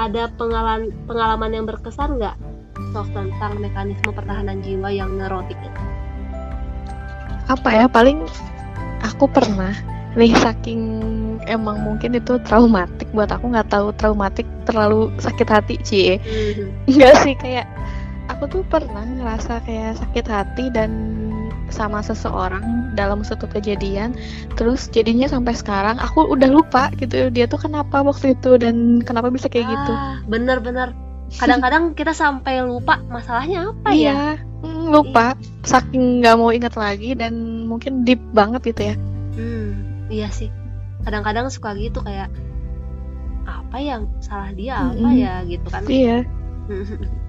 ada 0.00 0.30
pengalaman 0.40 0.88
pengalaman 1.04 1.50
yang 1.52 1.64
berkesan 1.66 2.20
nggak? 2.20 2.36
Sof 2.92 3.08
tentang 3.12 3.56
mekanisme 3.60 4.12
pertahanan 4.12 4.60
jiwa 4.60 4.92
yang 4.92 5.16
neurotik 5.16 5.56
itu. 5.58 5.82
Apa 7.50 7.68
ya 7.72 7.84
paling 7.88 8.24
aku 9.02 9.26
pernah 9.26 9.72
nih 10.16 10.32
saking 10.38 10.80
emang 11.50 11.82
mungkin 11.82 12.14
itu 12.16 12.38
traumatik. 12.44 13.08
Buat 13.10 13.32
aku 13.32 13.52
nggak 13.52 13.68
tahu 13.72 13.90
traumatik 13.96 14.46
terlalu 14.68 15.10
sakit 15.18 15.48
hati 15.48 15.74
cie 15.82 16.18
Mhm. 16.22 16.90
enggak 16.90 17.14
sih 17.22 17.34
kayak 17.38 17.66
aku 18.26 18.44
tuh 18.50 18.62
pernah 18.66 19.02
ngerasa 19.02 19.62
kayak 19.62 19.98
sakit 19.98 20.26
hati 20.26 20.64
dan 20.70 20.90
sama 21.66 21.98
seseorang 21.98 22.62
dalam 22.94 23.26
suatu 23.26 23.50
kejadian 23.50 24.14
terus 24.54 24.86
jadinya 24.88 25.26
sampai 25.26 25.50
sekarang 25.52 25.98
aku 25.98 26.22
udah 26.30 26.46
lupa 26.46 26.94
gitu 26.94 27.26
dia 27.28 27.50
tuh 27.50 27.58
kenapa 27.58 28.06
waktu 28.06 28.38
itu 28.38 28.54
dan 28.56 29.02
kenapa 29.02 29.34
bisa 29.34 29.50
kayak 29.50 29.66
gitu 29.66 29.92
Ah, 29.92 30.22
bener-bener 30.24 30.94
kadang-kadang 31.36 31.90
kita 31.98 32.14
sampai 32.14 32.62
lupa 32.62 33.02
masalahnya 33.10 33.74
apa 33.74 33.90
ya 33.90 33.98
iya 33.98 34.18
mm, 34.62 34.94
lupa 34.94 35.34
saking 35.66 36.22
nggak 36.22 36.36
mau 36.38 36.54
ingat 36.54 36.78
lagi 36.78 37.18
dan 37.18 37.34
mungkin 37.66 38.06
deep 38.06 38.22
banget 38.30 38.62
gitu 38.70 38.94
ya 38.94 38.96
Hmm, 39.36 39.84
iya 40.08 40.32
sih. 40.32 40.48
Kadang-kadang 41.04 41.52
suka 41.52 41.76
gitu 41.76 42.00
kayak 42.00 42.32
apa 43.44 43.76
yang 43.76 44.08
salah 44.18 44.48
dia 44.56 44.88
apa 44.88 44.96
Mm-mm. 44.96 45.12
ya 45.12 45.34
gitu 45.44 45.66
kan. 45.68 45.84
iya 45.84 46.24
Iya. 46.72 46.96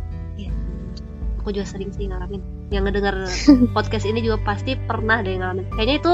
Aku 1.48 1.56
juga 1.56 1.80
sering 1.80 1.96
sih 1.96 2.12
ngalamin. 2.12 2.44
Yang 2.76 2.84
ngedenger 2.92 3.16
podcast 3.80 4.04
ini 4.04 4.20
juga 4.20 4.36
pasti 4.44 4.76
pernah 4.76 5.24
deh 5.24 5.40
ngalamin. 5.40 5.64
Kayaknya 5.80 5.96
itu 5.96 6.12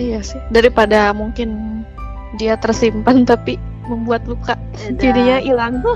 Iya 0.00 0.18
sih, 0.24 0.40
daripada 0.48 1.12
mungkin 1.12 1.84
dia 2.40 2.56
tersimpan 2.56 3.20
tapi 3.28 3.60
membuat 3.84 4.24
luka, 4.24 4.56
Dan 4.80 4.96
jadinya 4.96 5.44
hilang. 5.44 5.84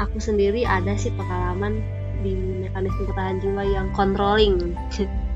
aku 0.00 0.16
sendiri 0.16 0.64
ada 0.64 0.96
sih 0.96 1.12
pengalaman 1.12 1.84
di 2.24 2.32
mekanisme 2.32 3.12
pertahanan 3.12 3.44
jiwa 3.44 3.62
yang 3.68 3.92
controlling. 3.92 4.72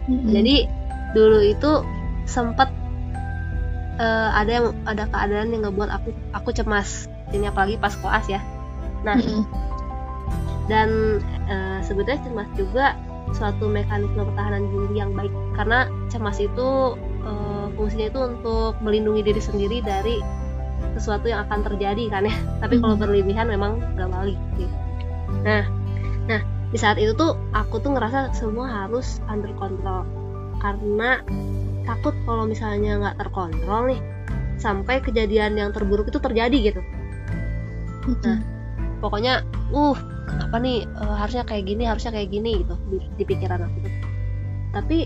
Jadi 0.09 0.65
dulu 1.13 1.45
itu 1.45 1.85
sempat 2.25 2.73
eh, 4.01 4.31
ada 4.33 4.49
yang 4.49 4.73
ada 4.89 5.05
keadaan 5.13 5.53
yang 5.53 5.69
ngebuat 5.69 5.93
aku 5.93 6.09
aku 6.33 6.57
cemas. 6.57 7.05
Ini 7.37 7.53
apalagi 7.53 7.77
pas 7.77 7.93
koas 8.01 8.25
ya. 8.33 8.41
Nah, 9.05 9.21
Mm-mm. 9.21 9.68
Dan 10.69 11.19
eh, 11.49 11.81
sebetulnya 11.83 12.21
cemas 12.23 12.49
juga 12.55 12.95
suatu 13.33 13.69
mekanisme 13.69 14.25
pertahanan 14.25 14.69
diri 14.73 15.05
yang 15.05 15.13
baik 15.13 15.33
karena 15.53 15.85
cemas 16.09 16.41
itu 16.41 16.97
eh, 17.25 17.67
fungsinya 17.77 18.07
itu 18.09 18.21
untuk 18.21 18.73
melindungi 18.81 19.21
diri 19.25 19.41
sendiri 19.43 19.81
dari 19.81 20.21
sesuatu 20.95 21.27
yang 21.27 21.45
akan 21.49 21.67
terjadi 21.67 22.05
kan 22.09 22.23
ya 22.25 22.37
tapi 22.63 22.79
kalau 22.79 22.95
Mhm. 22.97 23.03
berlebihan 23.03 23.47
memang 23.51 23.81
gak 23.97 24.09
balik 24.09 24.39
gitu. 24.57 24.73
nah 25.45 25.65
nah 26.29 26.41
di 26.69 26.77
saat 26.77 27.01
itu 27.01 27.17
tuh 27.17 27.33
aku 27.57 27.81
tuh 27.81 27.97
ngerasa 27.97 28.37
semua 28.37 28.69
harus 28.69 29.25
under 29.29 29.49
control 29.57 30.05
karena 30.61 31.25
takut 31.89 32.13
kalau 32.29 32.45
misalnya 32.45 33.01
nggak 33.01 33.17
terkontrol 33.17 33.89
nih 33.89 34.01
sampai 34.61 35.01
kejadian 35.01 35.57
yang 35.57 35.71
terburuk 35.73 36.11
itu 36.11 36.21
terjadi 36.21 36.73
gitu 36.73 36.81
Mm-mm. 38.05 38.58
Pokoknya 38.99 39.47
uh 39.73 39.97
kenapa 40.29 40.57
nih 40.61 40.85
eh, 40.85 41.17
harusnya 41.17 41.45
kayak 41.47 41.65
gini 41.67 41.83
harusnya 41.87 42.13
kayak 42.13 42.29
gini 42.31 42.51
gitu 42.63 42.75
di, 42.91 42.99
di 43.19 43.25
pikiran 43.25 43.65
aku 43.65 43.77
tuh. 43.85 43.95
Tapi 44.75 44.99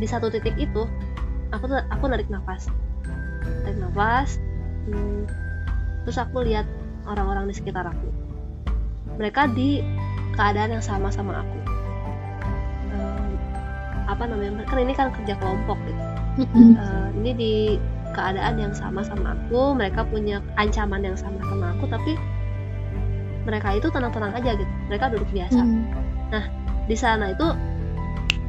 di 0.00 0.06
satu 0.08 0.32
titik 0.32 0.56
itu 0.58 0.82
aku 1.54 1.64
tuh 1.68 1.80
aku 1.92 2.04
narik 2.08 2.28
nafas. 2.32 2.68
Narik 3.64 3.78
nafas 3.78 4.40
hmm, 4.88 5.28
terus 6.08 6.18
aku 6.18 6.42
lihat 6.44 6.66
orang-orang 7.06 7.48
di 7.50 7.54
sekitar 7.54 7.86
aku. 7.86 8.08
Mereka 9.20 9.52
di 9.52 9.84
keadaan 10.34 10.80
yang 10.80 10.84
sama 10.84 11.12
sama 11.12 11.44
aku. 11.44 11.58
Apa 14.08 14.28
namanya 14.28 14.64
kan 14.68 14.76
ini 14.76 14.92
kan 14.92 15.08
kerja 15.12 15.36
kelompok 15.40 15.80
gitu. 15.88 16.02
Eh, 16.40 17.08
ini 17.20 17.30
di 17.36 17.54
keadaan 18.12 18.60
yang 18.60 18.72
sama 18.76 19.00
sama 19.04 19.36
aku 19.36 19.76
mereka 19.76 20.04
punya 20.04 20.40
ancaman 20.60 21.04
yang 21.04 21.16
sama 21.16 21.40
sama 21.44 21.72
aku 21.76 21.84
tapi 21.88 22.16
mereka 23.42 23.74
itu 23.74 23.88
tenang-tenang 23.90 24.32
aja 24.34 24.50
gitu. 24.54 24.72
Mereka 24.88 25.04
duduk 25.14 25.30
biasa. 25.30 25.60
Mm. 25.62 25.84
di 26.90 26.96
sana 26.98 27.30
itu 27.30 27.46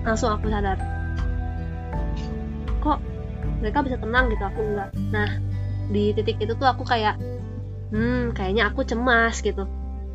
langsung 0.02 0.34
aku 0.34 0.50
sadar 0.50 0.74
kok 2.84 3.00
mereka 3.64 3.80
bisa 3.86 3.96
tenang 3.96 4.28
gitu? 4.28 4.44
Aku 4.44 4.60
enggak. 4.60 4.90
Nah 5.16 5.30
di 5.88 6.12
titik 6.12 6.40
itu 6.44 6.54
tuh 6.56 6.68
aku 6.68 6.84
kayak 6.84 7.16
hmm 7.96 8.36
kayaknya 8.36 8.68
aku 8.68 8.84
cemas 8.84 9.40
gitu. 9.40 9.64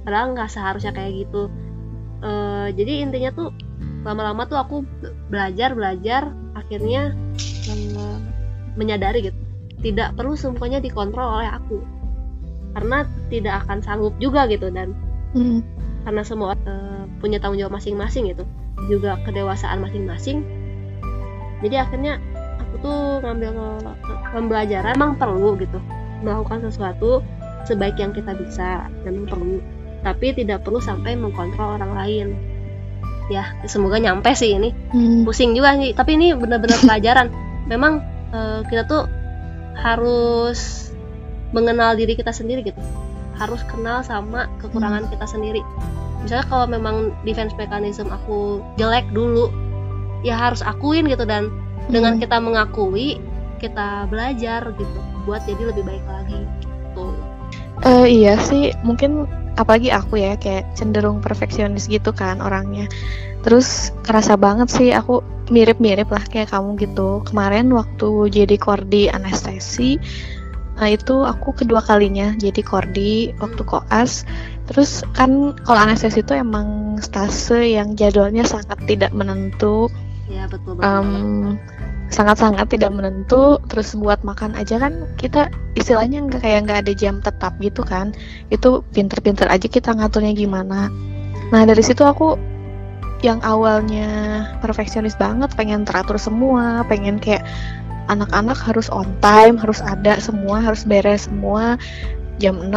Padahal 0.05 0.37
nggak 0.37 0.53
seharusnya 0.53 0.93
kayak 0.93 1.25
gitu. 1.25 1.49
Eh, 2.21 2.69
jadi 2.77 3.09
intinya 3.09 3.31
tuh 3.33 3.49
lama-lama 4.05 4.45
tuh 4.45 4.59
aku 4.61 4.77
be- 4.85 5.15
belajar 5.33 5.73
belajar 5.73 6.23
akhirnya 6.53 7.17
eh, 7.73 8.19
menyadari 8.77 9.33
gitu. 9.33 9.39
Tidak 9.79 10.19
perlu 10.19 10.35
semuanya 10.35 10.83
dikontrol 10.83 11.41
oleh 11.41 11.49
aku 11.49 11.98
karena 12.79 13.03
tidak 13.27 13.67
akan 13.67 13.83
sanggup 13.83 14.15
juga 14.23 14.47
gitu 14.47 14.71
dan 14.71 14.95
Mm. 15.35 15.61
karena 16.07 16.23
semua 16.23 16.55
eh, 16.55 17.05
punya 17.19 17.37
tanggung 17.43 17.59
jawab 17.59 17.77
masing-masing 17.77 18.31
gitu 18.33 18.47
juga 18.87 19.19
kedewasaan 19.27 19.83
masing-masing. 19.83 20.47
Jadi 21.59 21.75
akhirnya 21.75 22.23
aku 22.63 22.75
tuh 22.79 22.99
ngambil 23.27 23.51
ke- 23.99 24.21
pembelajaran. 24.31 24.95
Emang 24.95 25.19
perlu 25.19 25.59
gitu 25.59 25.83
melakukan 26.23 26.63
sesuatu 26.65 27.21
sebaik 27.67 27.99
yang 27.99 28.15
kita 28.15 28.33
bisa 28.39 28.87
memang 29.03 29.27
perlu. 29.27 29.59
Tapi 30.07 30.33
tidak 30.39 30.63
perlu 30.63 30.79
sampai 30.79 31.19
mengkontrol 31.19 31.77
orang 31.77 31.93
lain. 31.99 32.29
Ya 33.29 33.53
semoga 33.67 33.99
nyampe 33.99 34.31
sih 34.33 34.55
ini. 34.55 34.71
Mm. 34.95 35.27
pusing 35.27 35.53
juga 35.53 35.75
sih 35.77 35.93
tapi 35.93 36.15
ini 36.15 36.33
benar-benar 36.33 36.79
pelajaran. 36.81 37.29
Memang 37.67 38.01
eh, 38.33 38.63
kita 38.71 38.87
tuh 38.87 39.03
harus 39.77 40.89
mengenal 41.53 41.97
diri 41.97 42.15
kita 42.15 42.33
sendiri 42.33 42.65
gitu 42.67 42.81
harus 43.39 43.63
kenal 43.71 44.03
sama 44.03 44.51
kekurangan 44.59 45.07
kita 45.09 45.27
sendiri 45.27 45.63
misalnya 46.27 46.47
kalau 46.51 46.67
memang 46.67 47.15
defense 47.23 47.55
mechanism 47.55 48.11
aku 48.11 48.59
jelek 48.77 49.07
dulu 49.15 49.49
ya 50.27 50.35
harus 50.35 50.61
akuin 50.67 51.07
gitu 51.07 51.23
dan 51.23 51.49
dengan 51.89 52.19
Mm. 52.19 52.21
kita 52.27 52.37
mengakui 52.43 53.23
kita 53.63 54.07
belajar 54.11 54.75
gitu 54.75 54.99
buat 55.25 55.43
jadi 55.47 55.71
lebih 55.73 55.87
baik 55.87 56.05
lagi 56.07 56.39
gitu 56.63 57.15
Eh, 57.87 58.07
iya 58.11 58.35
sih, 58.43 58.75
mungkin 58.83 59.31
apalagi 59.55 59.95
aku 59.95 60.19
ya 60.19 60.35
kayak 60.35 60.67
cenderung 60.75 61.23
perfeksionis 61.23 61.87
gitu 61.87 62.11
kan 62.11 62.43
orangnya. 62.43 62.91
Terus 63.47 63.95
kerasa 64.03 64.35
banget 64.35 64.67
sih 64.67 64.91
aku 64.91 65.23
mirip-mirip 65.55 66.11
lah 66.11 66.27
kayak 66.27 66.51
kamu 66.51 66.75
gitu. 66.83 67.23
Kemarin 67.23 67.71
waktu 67.71 68.35
jadi 68.35 68.59
kordi 68.59 69.07
anestesi, 69.07 69.95
nah 70.79 70.89
itu 70.89 71.27
aku 71.27 71.51
kedua 71.59 71.83
kalinya 71.83 72.39
jadi 72.39 72.63
kordi 72.63 73.35
waktu 73.43 73.63
koas. 73.67 74.23
Terus 74.71 75.03
kan 75.17 75.59
kalau 75.67 75.81
anestesi 75.83 76.23
itu 76.23 76.39
emang 76.39 77.01
stase 77.03 77.75
yang 77.75 77.99
jadwalnya 77.99 78.47
sangat 78.47 78.79
tidak 78.87 79.11
menentu. 79.11 79.91
Ya 80.31 80.47
betul 80.47 80.79
betul 80.79 80.87
Em, 80.87 81.11
sangat-sangat 82.15 82.71
tidak 82.71 82.95
menentu. 82.95 83.59
Terus 83.67 83.99
buat 83.99 84.23
makan 84.23 84.55
aja 84.55 84.79
kan 84.79 85.09
kita 85.19 85.51
istilahnya 85.75 86.23
nggak 86.31 86.47
kayak 86.47 86.61
nggak 86.69 86.81
ada 86.87 86.93
jam 86.95 87.19
tetap 87.19 87.59
gitu 87.59 87.83
kan. 87.83 88.15
Itu 88.55 88.87
pinter-pinter 88.95 89.51
aja 89.51 89.67
kita 89.67 89.91
ngaturnya 89.99 90.31
gimana. 90.37 90.93
Nah 91.51 91.63
dari 91.67 91.83
situ 91.83 92.07
aku 92.07 92.39
yang 93.19 93.43
awalnya 93.43 94.47
perfeksionis 94.63 95.19
banget 95.19 95.51
pengen 95.59 95.83
teratur 95.83 96.23
semua 96.23 96.87
pengen 96.87 97.19
kayak 97.19 97.43
anak-anak 98.09 98.57
harus 98.57 98.89
on 98.89 99.09
time 99.21 99.61
harus 99.61 99.81
ada 99.85 100.17
semua 100.19 100.61
harus 100.65 100.83
beres 100.85 101.29
semua. 101.29 101.77
Jam 102.39 102.59
6 102.59 102.71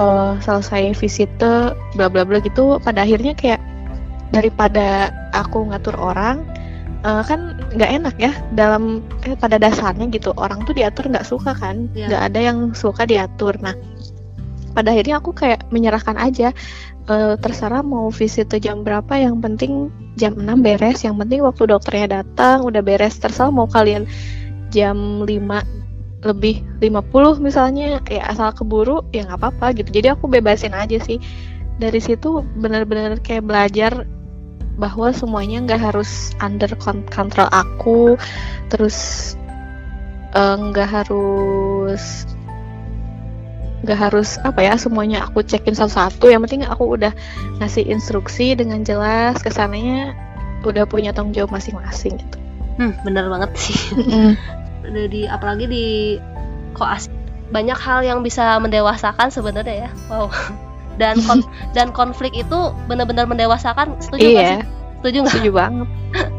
eh, 0.00 0.32
selesai 0.42 0.96
visite 0.98 1.74
bla 1.96 2.06
bla 2.10 2.22
bla 2.26 2.38
gitu. 2.42 2.78
Pada 2.82 3.06
akhirnya 3.06 3.32
kayak 3.32 3.60
daripada 4.34 5.14
aku 5.32 5.70
ngatur 5.70 5.94
orang 5.96 6.42
eh, 7.06 7.22
kan 7.24 7.56
nggak 7.72 7.90
enak 8.02 8.14
ya 8.18 8.32
dalam 8.52 9.00
eh, 9.24 9.38
pada 9.38 9.56
dasarnya 9.56 10.10
gitu. 10.10 10.34
Orang 10.36 10.66
tuh 10.66 10.74
diatur 10.76 11.08
nggak 11.08 11.26
suka 11.26 11.54
kan? 11.56 11.88
Iya. 11.94 12.06
nggak 12.10 12.22
ada 12.32 12.40
yang 12.40 12.58
suka 12.74 13.06
diatur. 13.06 13.56
Nah 13.62 13.76
pada 14.76 14.92
akhirnya 14.92 15.24
aku 15.24 15.32
kayak 15.32 15.64
menyerahkan 15.72 16.20
aja. 16.20 16.52
E, 17.08 17.40
terserah 17.40 17.80
mau 17.80 18.12
visit 18.12 18.52
tuh 18.52 18.60
jam 18.60 18.84
berapa 18.84 19.16
yang 19.16 19.40
penting 19.40 19.88
jam 20.20 20.36
6 20.36 20.44
beres. 20.60 21.00
Yang 21.00 21.24
penting 21.24 21.40
waktu 21.40 21.62
dokternya 21.72 22.20
datang 22.20 22.60
udah 22.68 22.84
beres. 22.84 23.16
Terserah 23.16 23.48
mau 23.48 23.64
kalian 23.64 24.04
jam 24.76 25.24
5 25.24 25.76
lebih 26.26 26.60
50 26.82 27.40
misalnya 27.40 28.02
ya 28.10 28.22
asal 28.28 28.52
keburu 28.52 29.06
ya 29.14 29.24
nggak 29.24 29.40
apa-apa 29.40 29.66
gitu. 29.80 29.88
Jadi 29.94 30.12
aku 30.12 30.28
bebasin 30.28 30.76
aja 30.76 31.00
sih. 31.00 31.22
Dari 31.76 32.00
situ 32.00 32.40
benar-benar 32.56 33.20
kayak 33.20 33.44
belajar 33.44 34.04
bahwa 34.76 35.12
semuanya 35.12 35.64
nggak 35.64 35.92
harus 35.92 36.32
under 36.42 36.68
control 37.12 37.48
aku. 37.52 38.16
Terus 38.68 39.32
eh, 40.34 40.56
nggak 40.56 40.88
uh, 40.88 40.92
harus 41.04 42.26
nggak 43.84 43.98
harus 44.08 44.40
apa 44.42 44.66
ya 44.66 44.74
semuanya 44.80 45.28
aku 45.28 45.44
cekin 45.44 45.76
satu-satu. 45.76 46.32
Yang 46.32 46.42
penting 46.48 46.62
aku 46.66 46.96
udah 46.96 47.12
ngasih 47.62 47.86
instruksi 47.86 48.56
dengan 48.56 48.82
jelas 48.82 49.38
kesannya 49.40 50.16
udah 50.66 50.82
punya 50.90 51.14
tanggung 51.14 51.36
jawab 51.36 51.54
masing-masing 51.54 52.18
gitu. 52.18 52.38
Hmm 52.76 52.92
bener 53.06 53.30
banget 53.30 53.50
sih 53.56 53.78
di 54.90 55.26
apalagi 55.26 55.66
di 55.66 55.86
koas. 56.76 57.10
Banyak 57.50 57.78
hal 57.78 58.02
yang 58.02 58.20
bisa 58.26 58.58
mendewasakan 58.58 59.30
sebenarnya 59.30 59.86
ya. 59.86 59.90
Wow. 60.10 60.30
Dan 61.00 61.20
kon 61.28 61.44
dan 61.76 61.92
konflik 61.92 62.32
itu 62.32 62.72
benar-benar 62.88 63.28
mendewasakan. 63.28 64.00
Setuju 64.00 64.24
iya. 64.24 64.32
gak 64.32 64.48
sih? 64.48 64.60
Setuju 64.96 65.16
nggak? 65.20 65.34
Setuju 65.36 65.50
banget. 65.52 65.88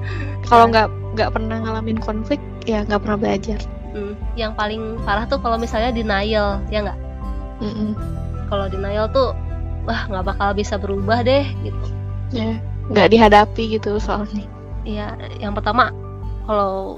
Kalau 0.49 0.65
nggak 0.73 0.87
nggak 1.13 1.29
pernah 1.33 1.57
ngalamin 1.61 1.97
konflik 2.01 2.41
ya 2.65 2.81
nggak 2.85 3.01
pernah 3.05 3.17
belajar. 3.17 3.59
Hmm, 3.93 4.13
yang 4.37 4.53
paling 4.53 5.01
parah 5.01 5.25
tuh 5.25 5.41
kalau 5.41 5.57
misalnya 5.57 5.89
denial 5.89 6.61
ya 6.69 6.85
nggak? 6.85 6.99
Mm 7.57 7.73
-mm. 7.73 7.89
kalau 8.47 8.69
denial 8.69 9.09
tuh 9.09 9.33
wah 9.89 10.05
nggak 10.05 10.25
bakal 10.29 10.53
bisa 10.53 10.77
berubah 10.77 11.25
deh 11.25 11.47
gitu. 11.65 11.85
Ya 12.29 12.61
nggak 12.91 13.09
dihadapi 13.11 13.79
gitu 13.79 13.97
soalnya. 13.97 14.45
Iya 14.85 15.17
yang 15.41 15.57
pertama 15.57 15.89
kalau 16.45 16.95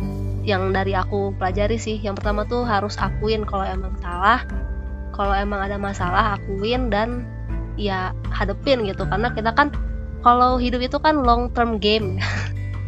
yang 0.50 0.74
dari 0.74 0.98
aku 0.98 1.38
pelajari 1.38 1.78
sih. 1.78 2.02
Yang 2.02 2.26
pertama 2.26 2.50
tuh 2.50 2.66
harus 2.66 2.98
akuin 2.98 3.46
kalau 3.46 3.70
emang 3.70 3.94
salah. 4.02 4.42
Kalau 5.14 5.38
emang 5.38 5.62
ada 5.62 5.78
masalah 5.78 6.42
akuin 6.42 6.90
dan 6.90 7.30
ya 7.78 8.18
hadepin 8.34 8.82
gitu. 8.90 9.06
Karena 9.06 9.30
kita 9.30 9.54
kan 9.54 9.70
kalau 10.26 10.58
hidup 10.58 10.82
itu 10.82 10.98
kan 10.98 11.22
long 11.22 11.54
term 11.54 11.78
game 11.78 12.18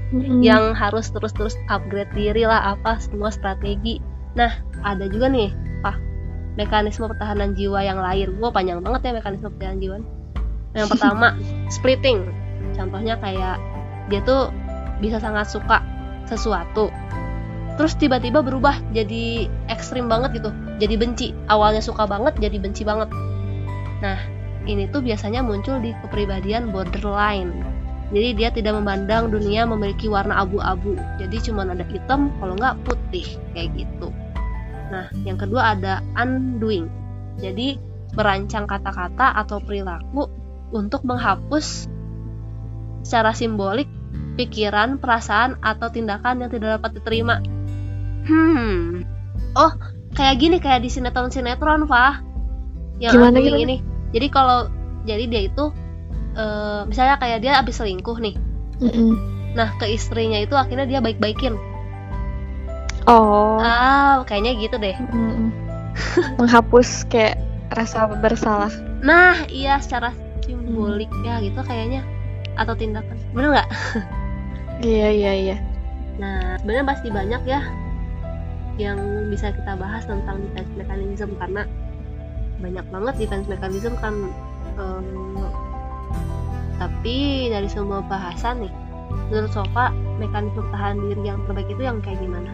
mm-hmm. 0.09 0.41
yang 0.41 0.73
harus 0.73 1.13
terus-terus 1.13 1.53
upgrade 1.69 2.09
diri 2.17 2.49
lah 2.49 2.73
apa 2.73 2.97
semua 2.97 3.29
strategi. 3.29 4.01
Nah 4.33 4.57
ada 4.81 5.05
juga 5.05 5.29
nih 5.29 5.53
pak 5.85 5.95
mekanisme 6.57 7.05
pertahanan 7.05 7.53
jiwa 7.53 7.85
yang 7.85 8.01
lain. 8.01 8.41
Gue 8.41 8.49
panjang 8.49 8.81
banget 8.81 9.01
ya 9.05 9.11
mekanisme 9.21 9.53
pertahanan 9.53 9.79
jiwa 9.79 9.97
yang 10.73 10.87
pertama 10.97 11.37
splitting. 11.69 12.25
Contohnya 12.73 13.21
kayak 13.21 13.61
dia 14.09 14.19
tuh 14.25 14.49
bisa 14.97 15.21
sangat 15.21 15.47
suka 15.47 15.83
sesuatu 16.27 16.87
terus 17.79 17.95
tiba-tiba 17.95 18.43
berubah 18.43 18.77
jadi 18.91 19.47
ekstrim 19.71 20.11
banget 20.11 20.41
gitu. 20.41 20.51
Jadi 20.81 20.95
benci. 20.97 21.27
Awalnya 21.47 21.83
suka 21.83 22.07
banget 22.09 22.37
jadi 22.37 22.57
benci 22.57 22.83
banget. 22.83 23.09
Nah 24.01 24.19
ini 24.69 24.85
tuh 24.89 25.01
biasanya 25.01 25.41
muncul 25.41 25.81
di 25.81 25.95
kepribadian 26.05 26.69
borderline. 26.69 27.51
Jadi 28.11 28.29
dia 28.35 28.49
tidak 28.51 28.75
memandang 28.75 29.31
dunia 29.31 29.63
memiliki 29.63 30.11
warna 30.11 30.43
abu-abu. 30.43 30.99
Jadi 31.15 31.37
cuma 31.47 31.63
ada 31.63 31.85
hitam 31.87 32.29
kalau 32.43 32.59
nggak 32.59 32.75
putih. 32.83 33.25
Kayak 33.55 33.87
gitu. 33.87 34.11
Nah 34.91 35.07
yang 35.23 35.39
kedua 35.39 35.77
ada 35.77 36.03
undoing. 36.19 36.91
Jadi 37.39 37.79
merancang 38.11 38.67
kata-kata 38.67 39.39
atau 39.39 39.63
perilaku 39.63 40.27
untuk 40.75 41.07
menghapus 41.07 41.87
secara 43.01 43.31
simbolik 43.31 43.87
pikiran, 44.35 44.99
perasaan, 44.99 45.59
atau 45.59 45.91
tindakan 45.91 46.43
yang 46.43 46.51
tidak 46.51 46.79
dapat 46.79 46.91
diterima 46.99 47.39
Hmm. 48.25 49.03
Oh, 49.57 49.71
kayak 50.15 50.35
gini 50.39 50.57
kayak 50.61 50.85
di 50.85 50.89
sinetron-sinetron, 50.91 51.89
Fah. 51.89 52.21
Yang 53.01 53.17
gimana, 53.17 53.37
gimana? 53.41 53.59
ini. 53.59 53.77
Jadi 54.11 54.27
kalau 54.29 54.69
jadi 55.07 55.25
dia 55.25 55.41
itu 55.49 55.73
uh, 56.37 56.85
misalnya 56.85 57.17
kayak 57.17 57.41
dia 57.41 57.57
habis 57.57 57.79
selingkuh 57.81 58.17
nih. 58.21 58.35
Mm 58.81 58.91
-mm. 58.91 59.11
Nah, 59.57 59.69
ke 59.81 59.89
istrinya 59.89 60.39
itu 60.39 60.53
akhirnya 60.55 60.87
dia 60.87 60.99
baik-baikin. 61.03 61.57
Oh. 63.09 63.57
Ah, 63.59 64.21
kayaknya 64.29 64.55
gitu 64.61 64.75
deh. 64.77 64.95
Mm 64.95 65.51
Menghapus 66.39 67.03
kayak 67.11 67.35
rasa 67.73 68.07
bersalah. 68.07 68.71
Nah, 69.03 69.43
iya 69.51 69.81
secara 69.81 70.15
simbolik 70.45 71.11
mm. 71.11 71.25
ya 71.27 71.41
gitu 71.43 71.59
kayaknya 71.65 72.05
atau 72.55 72.73
tindakan. 72.77 73.17
Bener 73.33 73.59
nggak? 73.59 73.69
Iya, 74.81 75.13
iya, 75.13 75.31
iya. 75.37 75.57
Nah, 76.17 76.57
sebenarnya 76.57 76.89
pasti 76.89 77.13
banyak 77.13 77.45
ya 77.45 77.61
yang 78.81 78.99
bisa 79.29 79.53
kita 79.53 79.77
bahas 79.77 80.03
tentang 80.09 80.41
defense 80.49 80.73
mechanism 80.75 81.29
karena 81.37 81.63
banyak 82.61 82.85
banget 82.89 83.15
defense 83.21 83.47
mechanism 83.49 83.93
kan 84.01 84.15
um, 84.77 85.45
tapi 86.81 87.49
dari 87.53 87.69
semua 87.69 88.01
bahasan 88.05 88.65
nih 88.65 88.73
menurut 89.29 89.51
Sofa 89.53 89.93
mekanisme 90.17 90.63
tahan 90.71 90.97
diri 91.01 91.23
yang 91.25 91.39
terbaik 91.45 91.69
itu 91.71 91.81
yang 91.83 91.97
kayak 92.03 92.19
gimana? 92.21 92.51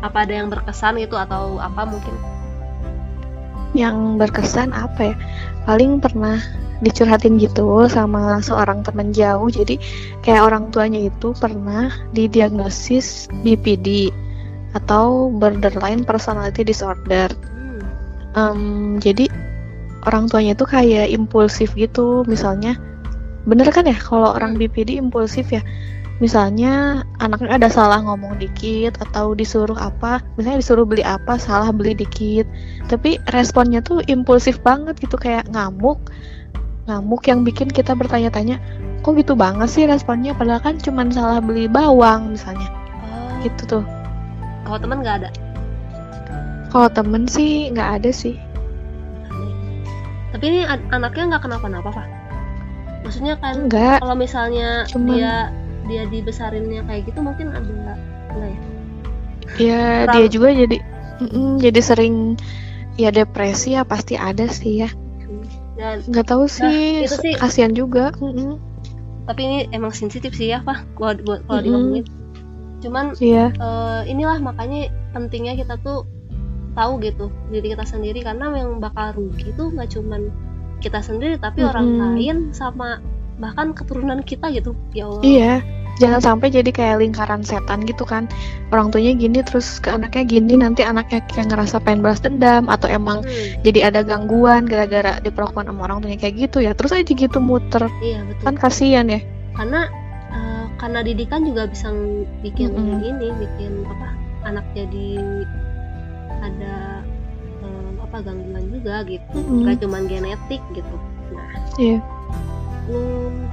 Apa 0.00 0.24
ada 0.24 0.32
yang 0.32 0.48
berkesan 0.48 0.96
itu 0.96 1.14
atau 1.14 1.60
apa 1.60 1.84
mungkin? 1.84 2.14
Yang 3.76 3.96
berkesan 4.18 4.72
apa 4.72 5.12
ya? 5.12 5.16
Paling 5.68 6.00
pernah 6.00 6.40
dicurhatin 6.80 7.36
gitu 7.36 7.84
sama 7.92 8.40
seorang 8.40 8.80
teman 8.80 9.12
jauh 9.12 9.52
jadi 9.52 9.76
kayak 10.24 10.48
orang 10.48 10.72
tuanya 10.72 11.12
itu 11.12 11.36
pernah 11.36 11.92
didiagnosis 12.16 13.28
BPD 13.44 14.08
atau 14.74 15.30
borderline 15.30 16.06
personality 16.06 16.62
disorder. 16.62 17.30
Um, 18.38 18.96
jadi 19.02 19.26
orang 20.06 20.30
tuanya 20.30 20.54
itu 20.54 20.66
kayak 20.66 21.10
impulsif 21.10 21.74
gitu, 21.74 22.22
misalnya 22.30 22.78
bener 23.48 23.68
kan 23.72 23.88
ya? 23.88 23.96
Kalau 23.96 24.36
orang 24.36 24.54
BPD 24.54 25.00
impulsif 25.00 25.50
ya. 25.50 25.64
Misalnya 26.20 27.00
anaknya 27.16 27.56
ada 27.56 27.72
salah 27.72 28.04
ngomong 28.04 28.36
dikit 28.36 29.00
atau 29.00 29.32
disuruh 29.32 29.76
apa. 29.80 30.20
Misalnya 30.36 30.60
disuruh 30.60 30.84
beli 30.84 31.00
apa 31.00 31.40
salah 31.40 31.72
beli 31.72 31.96
dikit. 31.96 32.44
Tapi 32.92 33.16
responnya 33.32 33.80
tuh 33.80 34.04
impulsif 34.04 34.60
banget 34.60 35.00
gitu. 35.00 35.16
Kayak 35.16 35.48
ngamuk. 35.48 35.96
Ngamuk 36.84 37.24
yang 37.24 37.40
bikin 37.40 37.72
kita 37.72 37.96
bertanya-tanya 37.96 38.60
kok 39.00 39.16
gitu 39.16 39.32
banget 39.32 39.72
sih 39.72 39.88
responnya? 39.88 40.36
Padahal 40.36 40.60
kan 40.60 40.76
cuma 40.76 41.08
salah 41.08 41.40
beli 41.40 41.64
bawang 41.72 42.36
misalnya. 42.36 42.68
Oh. 43.00 43.40
gitu 43.40 43.80
tuh 43.80 43.84
kalau 44.70 44.86
teman 44.86 45.02
nggak 45.02 45.16
ada? 45.26 45.30
Kalau 46.70 46.88
temen 46.94 47.26
sih 47.26 47.74
nggak 47.74 47.90
ada 47.98 48.10
sih. 48.14 48.38
Tapi 50.30 50.44
ini 50.46 50.60
anaknya 50.94 51.34
nggak 51.34 51.42
kenapa-napa 51.42 51.90
pak? 51.90 52.06
Maksudnya 53.02 53.34
kan 53.42 53.66
kalau 53.66 54.14
misalnya 54.14 54.86
Cuman... 54.86 55.18
dia 55.18 55.34
dia 55.90 56.06
dibesarinnya 56.06 56.86
kayak 56.86 57.10
gitu 57.10 57.18
mungkin 57.18 57.50
ada 57.50 57.66
enggak 57.66 57.98
ya? 58.38 58.58
Ya 59.58 59.82
Terang... 60.06 60.14
dia 60.14 60.26
juga 60.30 60.48
jadi 60.54 60.76
mm, 61.18 61.52
jadi 61.58 61.80
sering 61.82 62.14
ya 62.94 63.10
depresi 63.10 63.74
ya 63.74 63.82
pasti 63.82 64.14
ada 64.14 64.46
sih 64.46 64.86
ya. 64.86 64.90
Nggak 65.80 66.30
tahu 66.30 66.46
nah, 66.46 66.54
sih, 66.54 67.02
nah, 67.02 67.18
sih. 67.18 67.34
kasihan 67.34 67.74
juga 67.74 68.14
mm 68.22 68.30
-mm. 68.30 68.52
tapi 69.26 69.40
ini 69.42 69.58
emang 69.74 69.90
sensitif 69.90 70.36
sih 70.36 70.52
ya 70.54 70.62
pak 70.62 70.86
kalau 70.94 71.18
kalau 71.18 71.34
mm 71.34 71.48
-hmm. 71.48 71.64
diomongin 71.66 72.04
cuman 72.80 73.14
yeah. 73.20 73.52
Iya. 73.52 73.60
uh, 73.60 74.02
inilah 74.08 74.38
makanya 74.40 74.88
pentingnya 75.12 75.54
kita 75.56 75.76
tuh 75.84 76.08
tahu 76.74 77.02
gitu 77.02 77.28
diri 77.50 77.74
kita 77.74 77.84
sendiri 77.84 78.24
karena 78.24 78.54
yang 78.54 78.78
bakal 78.78 79.12
rugi 79.14 79.52
tuh 79.54 79.74
nggak 79.74 79.90
cuman 79.94 80.30
kita 80.80 81.04
sendiri 81.04 81.36
tapi 81.36 81.60
mm 81.60 81.64
-hmm. 81.66 81.72
orang 81.76 81.88
lain 82.00 82.36
sama 82.56 83.02
bahkan 83.40 83.72
keturunan 83.72 84.20
kita 84.24 84.52
gitu 84.52 84.76
ya 84.92 85.08
Allah 85.08 85.22
iya 85.24 85.52
jangan 86.00 86.20
sampai 86.24 86.48
jadi 86.48 86.70
kayak 86.72 86.96
lingkaran 87.04 87.44
setan 87.44 87.84
gitu 87.84 88.08
kan 88.08 88.24
orang 88.72 88.88
tuanya 88.88 89.12
gini 89.16 89.44
terus 89.44 89.80
ke 89.84 89.92
anaknya 89.92 90.24
gini 90.24 90.56
nanti 90.56 90.80
anaknya 90.80 91.20
kayak 91.28 91.52
ngerasa 91.52 91.76
pengen 91.84 92.00
balas 92.00 92.24
dendam 92.24 92.68
atau 92.72 92.88
emang 92.88 93.20
hmm. 93.20 93.60
jadi 93.64 93.92
ada 93.92 94.00
gangguan 94.00 94.64
gara-gara 94.64 95.20
diperlakukan 95.20 95.68
sama 95.68 95.80
orang 95.84 96.00
tuanya 96.00 96.18
kayak 96.20 96.48
gitu 96.48 96.64
ya 96.64 96.72
terus 96.72 96.96
aja 96.96 97.04
gitu 97.04 97.38
muter 97.40 97.84
iya, 98.00 98.24
betul. 98.24 98.44
kan 98.48 98.54
kasihan 98.56 99.06
ya 99.12 99.20
karena 99.56 99.92
karena 100.80 101.04
didikan 101.04 101.44
juga 101.44 101.68
bisa 101.68 101.92
bikin 102.40 102.72
mm 102.72 102.80
-hmm. 102.80 103.00
ini 103.04 103.28
bikin 103.36 103.72
apa 103.84 104.08
anak 104.48 104.64
jadi 104.72 105.20
ada 106.40 107.04
um, 107.60 108.00
apa 108.00 108.24
gangguan 108.24 108.64
juga 108.72 109.04
gitu 109.04 109.36
mm 109.36 109.44
-hmm. 109.44 109.64
gak 109.68 109.76
cuma 109.84 109.98
genetik 110.08 110.62
gitu 110.72 110.96
nah 111.36 111.52
yeah. 111.76 112.00
um, 112.88 113.44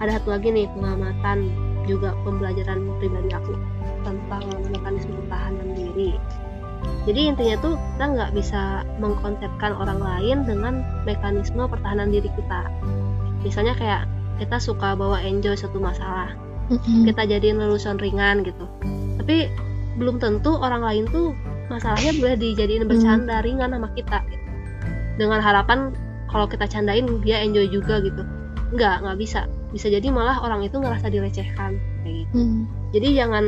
ada 0.00 0.16
satu 0.16 0.32
lagi 0.32 0.48
nih 0.48 0.66
pengamatan 0.72 1.52
juga 1.84 2.16
pembelajaran 2.24 2.80
pribadi 2.96 3.30
aku 3.36 3.52
tentang 4.02 4.44
mekanisme 4.72 5.12
pertahanan 5.28 5.68
diri 5.76 6.16
jadi 7.06 7.34
intinya 7.34 7.56
tuh 7.62 7.74
kita 7.94 8.04
nggak 8.10 8.30
bisa 8.34 8.82
mengkonsepkan 8.98 9.72
orang 9.76 10.00
lain 10.02 10.42
dengan 10.48 10.82
mekanisme 11.06 11.62
pertahanan 11.68 12.10
diri 12.10 12.26
kita 12.34 12.66
misalnya 13.46 13.74
kayak 13.78 14.02
kita 14.42 14.58
suka 14.58 14.98
bawa 14.98 15.22
enjoy 15.22 15.54
satu 15.54 15.78
masalah. 15.78 16.34
Kita 17.06 17.22
jadiin 17.28 17.62
lelucon 17.62 18.00
ringan 18.02 18.42
gitu. 18.42 18.66
Tapi 19.22 19.46
belum 20.00 20.18
tentu 20.18 20.58
orang 20.58 20.82
lain 20.82 21.04
tuh 21.08 21.36
masalahnya 21.70 22.12
boleh 22.18 22.36
dijadiin 22.40 22.84
bercanda 22.90 23.44
ringan 23.44 23.70
sama 23.70 23.88
kita 23.94 24.18
gitu. 24.26 24.46
dengan 25.20 25.44
harapan 25.44 25.92
kalau 26.32 26.48
kita 26.48 26.64
candain 26.66 27.06
dia 27.22 27.44
enjoy 27.44 27.70
juga 27.70 28.02
gitu. 28.02 28.24
Nggak 28.74 29.06
nggak 29.06 29.18
bisa. 29.20 29.46
Bisa 29.70 29.88
jadi 29.88 30.04
malah 30.10 30.42
orang 30.42 30.66
itu 30.66 30.80
ngerasa 30.80 31.06
dilecehkan 31.12 31.78
kayak 32.02 32.26
gitu. 32.26 32.34
Mm. 32.34 32.62
jadi 32.92 33.08
jangan 33.24 33.44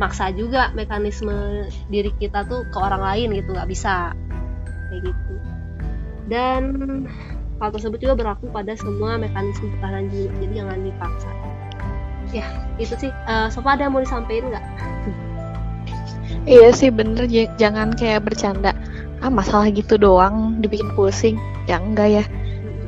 maksa 0.00 0.32
juga 0.32 0.72
mekanisme 0.72 1.68
diri 1.92 2.10
kita 2.16 2.48
tuh 2.48 2.64
ke 2.72 2.78
orang 2.80 3.04
lain 3.04 3.36
gitu 3.36 3.52
nggak 3.52 3.68
bisa 3.68 4.16
kayak 4.88 5.12
gitu. 5.12 5.34
Dan 6.30 6.62
hal 7.60 7.68
tersebut 7.68 8.00
juga 8.00 8.14
berlaku 8.16 8.48
pada 8.48 8.72
semua 8.72 9.20
mekanisme 9.20 9.68
pertahanan 9.76 10.08
jiwa 10.08 10.32
jadi 10.40 10.52
jangan 10.64 10.78
dipaksa. 10.80 11.30
Ya 12.32 12.46
itu 12.80 12.94
sih. 12.96 13.12
Eh 13.12 13.48
Sofa 13.52 13.76
ada 13.76 13.86
yang 13.86 13.92
mau 13.92 14.02
disampaikan 14.02 14.48
nggak? 14.48 14.64
Iya 16.48 16.72
sih 16.72 16.88
bener. 16.88 17.28
J- 17.28 17.52
jangan 17.60 17.92
kayak 17.92 18.24
bercanda. 18.24 18.72
Ah 19.20 19.28
masalah 19.28 19.68
gitu 19.68 20.00
doang 20.00 20.56
dibikin 20.64 20.88
pusing. 20.96 21.36
Ya 21.68 21.76
enggak 21.76 22.08
ya. 22.08 22.24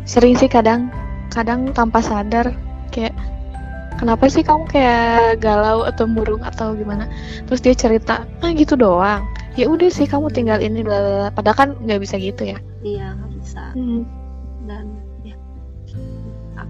Sering 0.09 0.41
sih 0.41 0.49
kadang. 0.49 0.89
Kadang 1.29 1.77
tanpa 1.77 2.01
sadar 2.01 2.57
kayak 2.93 3.13
kenapa 4.01 4.29
sih 4.33 4.41
kamu 4.41 4.65
kayak 4.73 5.41
galau 5.45 5.85
atau 5.85 6.09
murung 6.09 6.41
atau 6.41 6.73
gimana? 6.73 7.09
Terus 7.45 7.61
dia 7.61 7.77
cerita 7.77 8.25
ah 8.41 8.51
gitu 8.57 8.73
doang. 8.73 9.29
Ya 9.53 9.69
udah 9.69 9.93
sih 9.93 10.09
kamu 10.09 10.33
tinggal 10.33 10.65
ini 10.65 10.81
padahal 11.37 11.57
kan 11.57 11.69
nggak 11.77 12.01
bisa 12.01 12.17
gitu 12.17 12.57
ya. 12.57 12.59
Iya 12.81 13.21
nggak 13.21 13.31
bisa. 13.37 13.63
Hmm. 13.77 14.22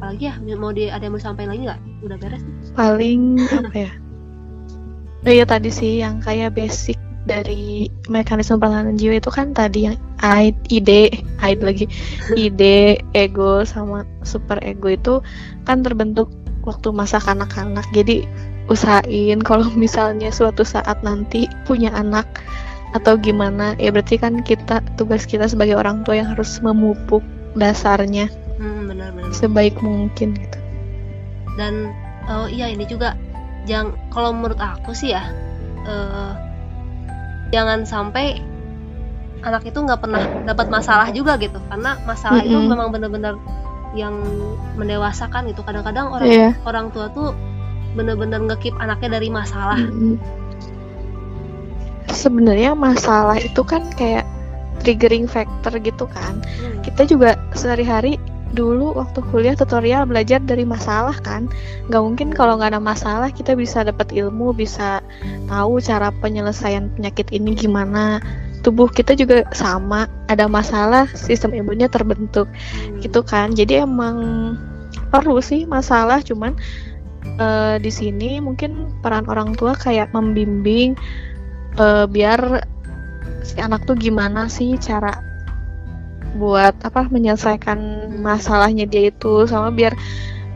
Apalagi 0.02 0.34
ya 0.34 0.58
mau 0.58 0.74
di 0.74 0.90
ada 0.90 1.06
yang 1.06 1.14
mau 1.14 1.22
disampaikan 1.22 1.54
lagi 1.54 1.62
nggak? 1.62 1.80
Udah 2.02 2.16
beres 2.18 2.42
paling 2.74 3.38
apa 3.38 3.78
ya? 3.86 3.90
Oh 5.22 5.30
iya 5.30 5.46
tadi 5.46 5.70
sih 5.70 6.02
yang 6.02 6.18
kayak 6.18 6.58
basic 6.58 6.98
dari 7.22 7.86
mekanisme 8.10 8.58
pertahanan 8.58 8.98
jiwa 8.98 9.22
itu 9.22 9.30
kan 9.30 9.54
tadi 9.54 9.86
yang 9.86 9.94
id, 10.18 10.58
ide, 10.74 11.22
id 11.38 11.60
lagi, 11.62 11.86
ide, 12.34 12.98
ego 13.14 13.62
sama 13.62 14.02
super 14.26 14.58
ego 14.66 14.90
itu 14.90 15.22
kan 15.62 15.86
terbentuk 15.86 16.26
waktu 16.66 16.90
masa 16.90 17.22
kanak-kanak. 17.22 17.86
Jadi 17.94 18.26
usahain 18.66 19.38
kalau 19.38 19.70
misalnya 19.78 20.34
suatu 20.34 20.66
saat 20.66 20.98
nanti 21.06 21.46
punya 21.62 21.94
anak 21.94 22.26
atau 22.98 23.14
gimana, 23.14 23.78
ya 23.78 23.94
berarti 23.94 24.18
kan 24.18 24.42
kita 24.42 24.82
tugas 24.98 25.30
kita 25.30 25.46
sebagai 25.46 25.78
orang 25.78 26.02
tua 26.02 26.18
yang 26.18 26.34
harus 26.34 26.58
memupuk 26.58 27.22
dasarnya 27.54 28.26
hmm, 28.56 28.80
benar-benar 28.88 29.30
sebaik 29.32 29.76
mungkin 29.80 30.34
gitu. 30.36 30.58
dan 31.56 31.92
oh 32.26 32.48
iya 32.48 32.68
ini 32.68 32.84
juga 32.84 33.14
jangan 33.64 33.94
kalau 34.10 34.32
menurut 34.32 34.58
aku 34.58 34.90
sih 34.92 35.12
ya 35.12 35.24
eh, 35.84 36.30
jangan 37.52 37.84
sampai 37.84 38.40
anak 39.42 39.66
itu 39.66 39.76
nggak 39.76 40.00
pernah 40.00 40.22
dapat 40.46 40.70
masalah 40.70 41.10
juga 41.10 41.34
gitu 41.36 41.58
karena 41.68 41.98
masalah 42.06 42.40
itu 42.40 42.54
Mm-mm. 42.54 42.70
memang 42.70 42.88
benar-benar 42.94 43.34
yang 43.92 44.14
mendewasakan 44.78 45.50
gitu 45.52 45.60
kadang-kadang 45.66 46.08
orang 46.08 46.28
Iya. 46.30 46.50
orang 46.64 46.88
tua 46.94 47.10
tuh 47.12 47.36
bener-bener 47.92 48.40
ngekip 48.40 48.72
anaknya 48.80 49.20
dari 49.20 49.28
masalah 49.28 49.76
Mm-mm. 49.76 50.16
Sebenarnya 52.12 52.76
masalah 52.76 53.40
itu 53.40 53.62
kan 53.64 53.88
kayak 53.96 54.22
triggering 54.82 55.24
factor 55.24 55.74
gitu 55.80 56.04
kan. 56.10 56.38
Hmm, 56.60 56.78
Kita 56.84 57.08
juga 57.08 57.38
sehari-hari 57.56 58.18
dulu 58.52 58.96
waktu 58.96 59.24
kuliah 59.32 59.56
tutorial 59.56 60.04
belajar 60.04 60.40
dari 60.44 60.62
masalah 60.62 61.16
kan. 61.20 61.48
Gak 61.88 62.02
mungkin 62.04 62.28
kalau 62.32 62.60
nggak 62.60 62.76
ada 62.76 62.82
masalah 62.82 63.28
kita 63.32 63.56
bisa 63.56 63.84
dapat 63.84 64.12
ilmu, 64.12 64.52
bisa 64.52 65.00
tahu 65.48 65.80
cara 65.80 66.12
penyelesaian 66.20 66.92
penyakit 66.94 67.32
ini 67.32 67.56
gimana. 67.56 68.20
Tubuh 68.62 68.86
kita 68.86 69.18
juga 69.18 69.42
sama, 69.50 70.06
ada 70.30 70.46
masalah, 70.46 71.10
sistem 71.18 71.50
imunnya 71.50 71.90
terbentuk 71.90 72.46
gitu 73.02 73.20
kan 73.26 73.50
jadi 73.50 73.82
emang 73.82 74.16
perlu 75.12 75.44
sih 75.44 75.68
masalah 75.68 76.24
cuman 76.24 76.56
eh, 77.36 77.76
di 77.82 77.92
sini 77.92 78.40
mungkin 78.40 78.88
peran 79.04 79.28
orang 79.28 79.52
tua 79.52 79.76
kayak 79.76 80.14
membimbing 80.16 80.96
eh, 81.76 82.06
biar 82.08 82.64
si 83.44 83.60
anak 83.60 83.84
tuh 83.84 83.98
gimana 83.98 84.48
sih 84.48 84.78
cara 84.80 85.31
buat 86.36 86.74
apa 86.84 87.08
menyelesaikan 87.12 88.10
masalahnya 88.20 88.88
dia 88.88 89.12
itu 89.12 89.44
sama 89.44 89.68
biar 89.68 89.92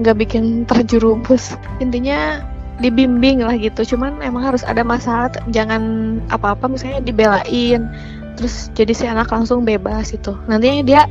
nggak 0.00 0.16
bikin 0.16 0.64
terjerumus. 0.68 1.56
Intinya 1.80 2.40
dibimbing 2.76 3.40
lah 3.40 3.56
gitu 3.56 3.96
cuman 3.96 4.20
emang 4.20 4.52
harus 4.52 4.60
ada 4.60 4.84
masalah 4.84 5.32
jangan 5.48 6.16
apa-apa 6.28 6.68
misalnya 6.68 7.00
dibelain 7.00 7.88
terus 8.36 8.68
jadi 8.76 8.92
si 8.92 9.04
anak 9.08 9.32
langsung 9.32 9.64
bebas 9.64 10.12
itu 10.12 10.36
nantinya 10.44 10.84
dia 10.84 11.02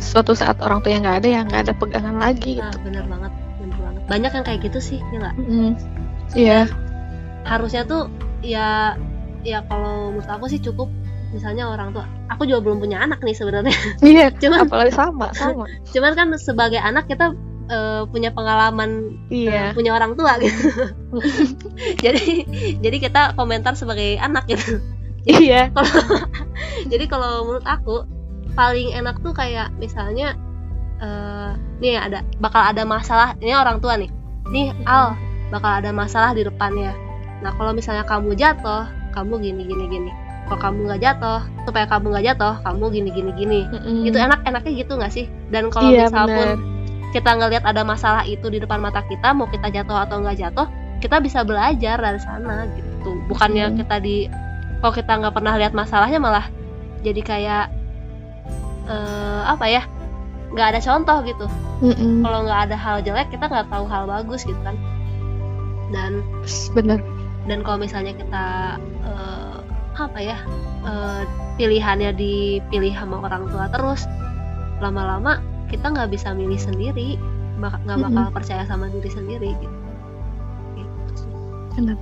suatu 0.00 0.32
saat 0.32 0.56
orang 0.64 0.80
tua 0.80 0.96
yang 0.96 1.04
nggak 1.04 1.18
ada 1.20 1.28
yang 1.28 1.44
nggak 1.48 1.62
ada 1.68 1.74
pegangan 1.76 2.16
lagi 2.16 2.56
nah 2.56 2.72
gitu. 2.72 2.88
bener 2.88 3.04
banget 3.04 3.32
bener 3.60 3.78
banget. 3.80 4.02
Banyak 4.08 4.30
yang 4.32 4.44
kayak 4.44 4.60
gitu 4.64 4.78
sih 4.80 4.98
ya 5.12 5.16
nggak 5.20 5.34
Mm. 5.36 5.72
iya. 6.32 6.60
Harusnya 7.44 7.82
tuh 7.84 8.08
ya 8.40 8.96
ya 9.44 9.60
kalau 9.68 10.10
menurut 10.16 10.28
aku 10.28 10.48
sih 10.48 10.60
cukup 10.60 10.88
misalnya 11.34 11.66
orang 11.66 11.90
tua 11.90 12.06
aku 12.30 12.46
juga 12.46 12.62
belum 12.62 12.78
punya 12.82 13.02
anak 13.02 13.22
nih 13.22 13.34
sebenarnya. 13.34 13.74
Iya 14.04 14.26
cuman 14.42 14.68
apalagi 14.68 14.92
sama 14.94 15.32
sama. 15.34 15.64
cuman 15.90 16.12
kan 16.14 16.28
sebagai 16.38 16.78
anak 16.78 17.10
kita 17.10 17.34
eh, 17.70 18.02
punya 18.10 18.30
pengalaman 18.30 19.18
iya. 19.32 19.74
punya 19.74 19.96
orang 19.96 20.14
tua 20.14 20.38
gitu. 20.38 20.70
Jadi 22.04 22.46
jadi 22.82 22.96
kita 23.00 23.22
komentar 23.34 23.74
sebagai 23.74 24.20
anak 24.20 24.46
gitu. 24.46 24.78
Iya. 25.26 25.74
jadi 26.86 27.04
kalau 27.10 27.42
menurut 27.42 27.66
aku 27.66 28.06
paling 28.54 28.94
enak 28.94 29.18
tuh 29.26 29.34
kayak 29.34 29.74
misalnya 29.74 30.38
eh 31.02 31.52
nih 31.82 31.98
ada 31.98 32.22
bakal 32.38 32.62
ada 32.62 32.86
masalah 32.86 33.34
ini 33.42 33.50
orang 33.58 33.82
tua 33.82 33.98
nih. 33.98 34.06
Nih 34.54 34.70
Al 34.86 35.18
bakal 35.50 35.82
ada 35.82 35.90
masalah 35.90 36.30
di 36.30 36.46
depannya. 36.46 36.94
Nah 37.42 37.50
kalau 37.58 37.74
misalnya 37.74 38.06
kamu 38.06 38.38
jatuh 38.38 38.86
kamu 39.10 39.40
gini 39.42 39.62
gini 39.66 39.84
gini 39.90 40.12
kalau 40.46 40.58
kamu 40.62 40.78
nggak 40.86 41.02
jatuh 41.02 41.40
supaya 41.66 41.84
kamu 41.90 42.06
nggak 42.14 42.26
jatuh 42.34 42.54
kamu 42.62 42.84
gini 42.94 43.10
gini 43.10 43.30
gini. 43.34 43.60
Mm-mm. 43.66 44.06
itu 44.06 44.16
enak 44.16 44.40
enaknya 44.46 44.72
gitu 44.78 44.92
nggak 44.94 45.12
sih? 45.12 45.26
Dan 45.50 45.68
kalau 45.74 45.90
iya 45.90 46.06
misal 46.06 46.26
pun 46.30 46.48
kita 47.10 47.30
ngelihat 47.34 47.64
ada 47.66 47.82
masalah 47.82 48.22
itu 48.28 48.46
di 48.52 48.62
depan 48.62 48.78
mata 48.78 49.02
kita 49.06 49.34
mau 49.34 49.48
kita 49.50 49.72
jatuh 49.72 50.06
atau 50.06 50.22
nggak 50.22 50.38
jatuh 50.38 50.66
kita 51.02 51.18
bisa 51.20 51.42
belajar 51.42 51.98
dari 51.98 52.20
sana 52.22 52.66
gitu. 52.78 53.10
Bukannya 53.26 53.74
Hmm. 53.74 53.76
kita 53.82 53.96
di 53.98 54.30
kalau 54.80 54.92
kita 54.94 55.12
nggak 55.18 55.34
pernah 55.34 55.54
lihat 55.58 55.72
masalahnya 55.74 56.18
malah 56.22 56.46
jadi 57.02 57.20
kayak 57.24 57.64
eh, 58.86 59.42
apa 59.46 59.66
ya 59.66 59.82
nggak 60.54 60.66
ada 60.76 60.80
contoh 60.80 61.18
gitu. 61.26 61.46
Kalau 62.22 62.38
nggak 62.46 62.60
ada 62.70 62.76
hal 62.78 63.02
jelek 63.02 63.28
kita 63.34 63.50
nggak 63.50 63.66
tahu 63.68 63.84
hal 63.90 64.06
bagus 64.06 64.46
gitu 64.46 64.58
kan. 64.62 64.78
Dan 65.90 66.22
bener 66.74 66.98
dan 67.46 67.62
kalau 67.62 67.78
misalnya 67.78 68.10
kita 68.14 68.44
eh, 69.06 69.45
apa 69.96 70.20
ya 70.20 70.36
eh, 70.84 71.22
pilihannya 71.56 72.12
dipilih 72.12 72.92
sama 72.92 73.24
orang 73.24 73.48
tua 73.48 73.66
terus 73.72 74.04
lama-lama 74.84 75.40
kita 75.72 75.88
nggak 75.88 76.12
bisa 76.12 76.36
milih 76.36 76.60
sendiri 76.60 77.16
bak- 77.58 77.80
nggak 77.88 77.98
bakal 78.04 78.24
percaya 78.30 78.62
sama 78.68 78.92
diri 78.92 79.08
sendiri 79.08 79.50
gitu. 79.56 79.76
Gitu 80.76 81.24
bener 81.74 81.96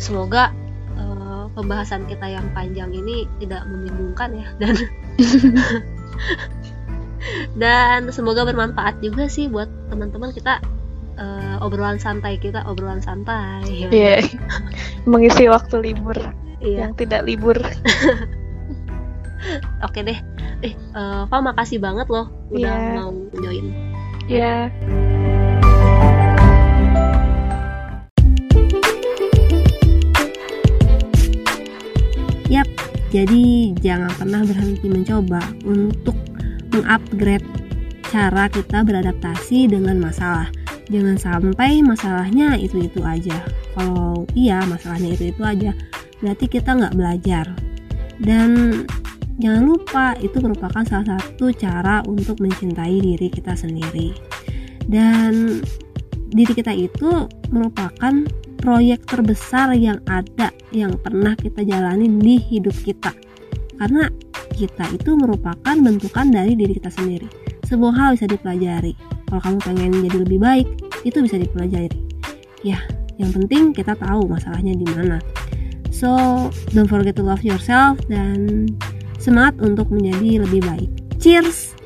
semoga 0.00 0.50
eh, 0.96 1.44
pembahasan 1.52 2.08
kita 2.08 2.26
yang 2.26 2.46
panjang 2.56 2.90
ini 2.94 3.28
tidak 3.38 3.62
membingungkan 3.68 4.32
ya 4.34 4.48
dan 4.56 4.74
dan 7.60 8.08
semoga 8.14 8.46
bermanfaat 8.46 9.02
juga 9.04 9.28
sih 9.28 9.50
buat 9.50 9.68
teman-teman 9.92 10.32
kita 10.32 10.62
eh, 11.18 11.64
obrolan 11.64 12.00
santai 12.00 12.40
kita 12.40 12.64
obrolan 12.64 13.02
santai. 13.02 13.90
Iya. 13.90 14.22
Mengisi 15.04 15.50
waktu 15.50 15.76
libur 15.82 16.16
iya 16.62 16.88
yang 16.88 16.92
tidak 16.98 17.24
libur 17.26 17.58
Oke 19.86 20.02
deh. 20.02 20.18
Eh, 20.66 20.74
eh, 20.74 21.22
Fa 21.30 21.38
makasih 21.38 21.78
banget 21.78 22.10
loh 22.10 22.26
udah 22.50 22.74
Iya. 22.74 22.98
mau 22.98 23.14
join. 23.38 23.66
ya 24.26 24.66
Jadi 33.08 33.72
jangan 33.80 34.12
pernah 34.20 34.44
berhenti 34.44 34.84
mencoba 34.84 35.40
untuk 35.64 36.12
mengupgrade 36.76 37.44
cara 38.12 38.52
kita 38.52 38.84
beradaptasi 38.84 39.64
dengan 39.64 39.96
masalah. 39.96 40.52
Jangan 40.92 41.16
sampai 41.16 41.80
masalahnya 41.80 42.60
itu-itu 42.60 43.00
aja. 43.00 43.40
Kalau 43.72 44.28
iya 44.36 44.60
masalahnya 44.68 45.16
itu-itu 45.16 45.40
aja, 45.40 45.72
berarti 46.22 46.46
kita 46.50 46.74
nggak 46.74 46.96
belajar. 46.96 47.46
Dan 48.18 48.82
jangan 49.38 49.62
lupa 49.62 50.06
itu 50.18 50.42
merupakan 50.42 50.82
salah 50.82 51.18
satu 51.18 51.54
cara 51.54 52.02
untuk 52.06 52.42
mencintai 52.42 52.98
diri 52.98 53.28
kita 53.30 53.54
sendiri. 53.54 54.14
Dan 54.88 55.62
diri 56.34 56.52
kita 56.52 56.74
itu 56.74 57.30
merupakan 57.54 58.26
proyek 58.58 59.06
terbesar 59.06 59.72
yang 59.78 60.02
ada 60.10 60.50
yang 60.74 60.98
pernah 60.98 61.38
kita 61.38 61.62
jalani 61.62 62.10
di 62.10 62.36
hidup 62.36 62.74
kita. 62.82 63.14
Karena 63.78 64.10
kita 64.58 64.90
itu 64.90 65.14
merupakan 65.14 65.76
bentukan 65.78 66.26
dari 66.34 66.58
diri 66.58 66.74
kita 66.74 66.90
sendiri. 66.90 67.30
Sebuah 67.62 67.94
hal 67.94 68.10
bisa 68.18 68.26
dipelajari. 68.26 68.92
Kalau 69.30 69.40
kamu 69.44 69.58
pengen 69.62 69.90
jadi 70.02 70.16
lebih 70.26 70.40
baik 70.42 70.66
itu 71.06 71.22
bisa 71.22 71.38
dipelajari. 71.38 71.94
Ya 72.66 72.82
yang 73.18 73.34
penting 73.34 73.74
kita 73.74 73.98
tahu 73.98 74.30
masalahnya 74.30 74.78
di 74.78 74.86
mana 74.94 75.18
so 75.94 76.48
don't 76.74 76.90
forget 76.90 77.14
to 77.16 77.24
love 77.24 77.40
yourself 77.46 77.98
dan 78.10 78.66
semangat 79.22 79.58
untuk 79.62 79.88
menjadi 79.90 80.44
lebih 80.46 80.62
baik. 80.66 80.90
Cheers 81.18 81.77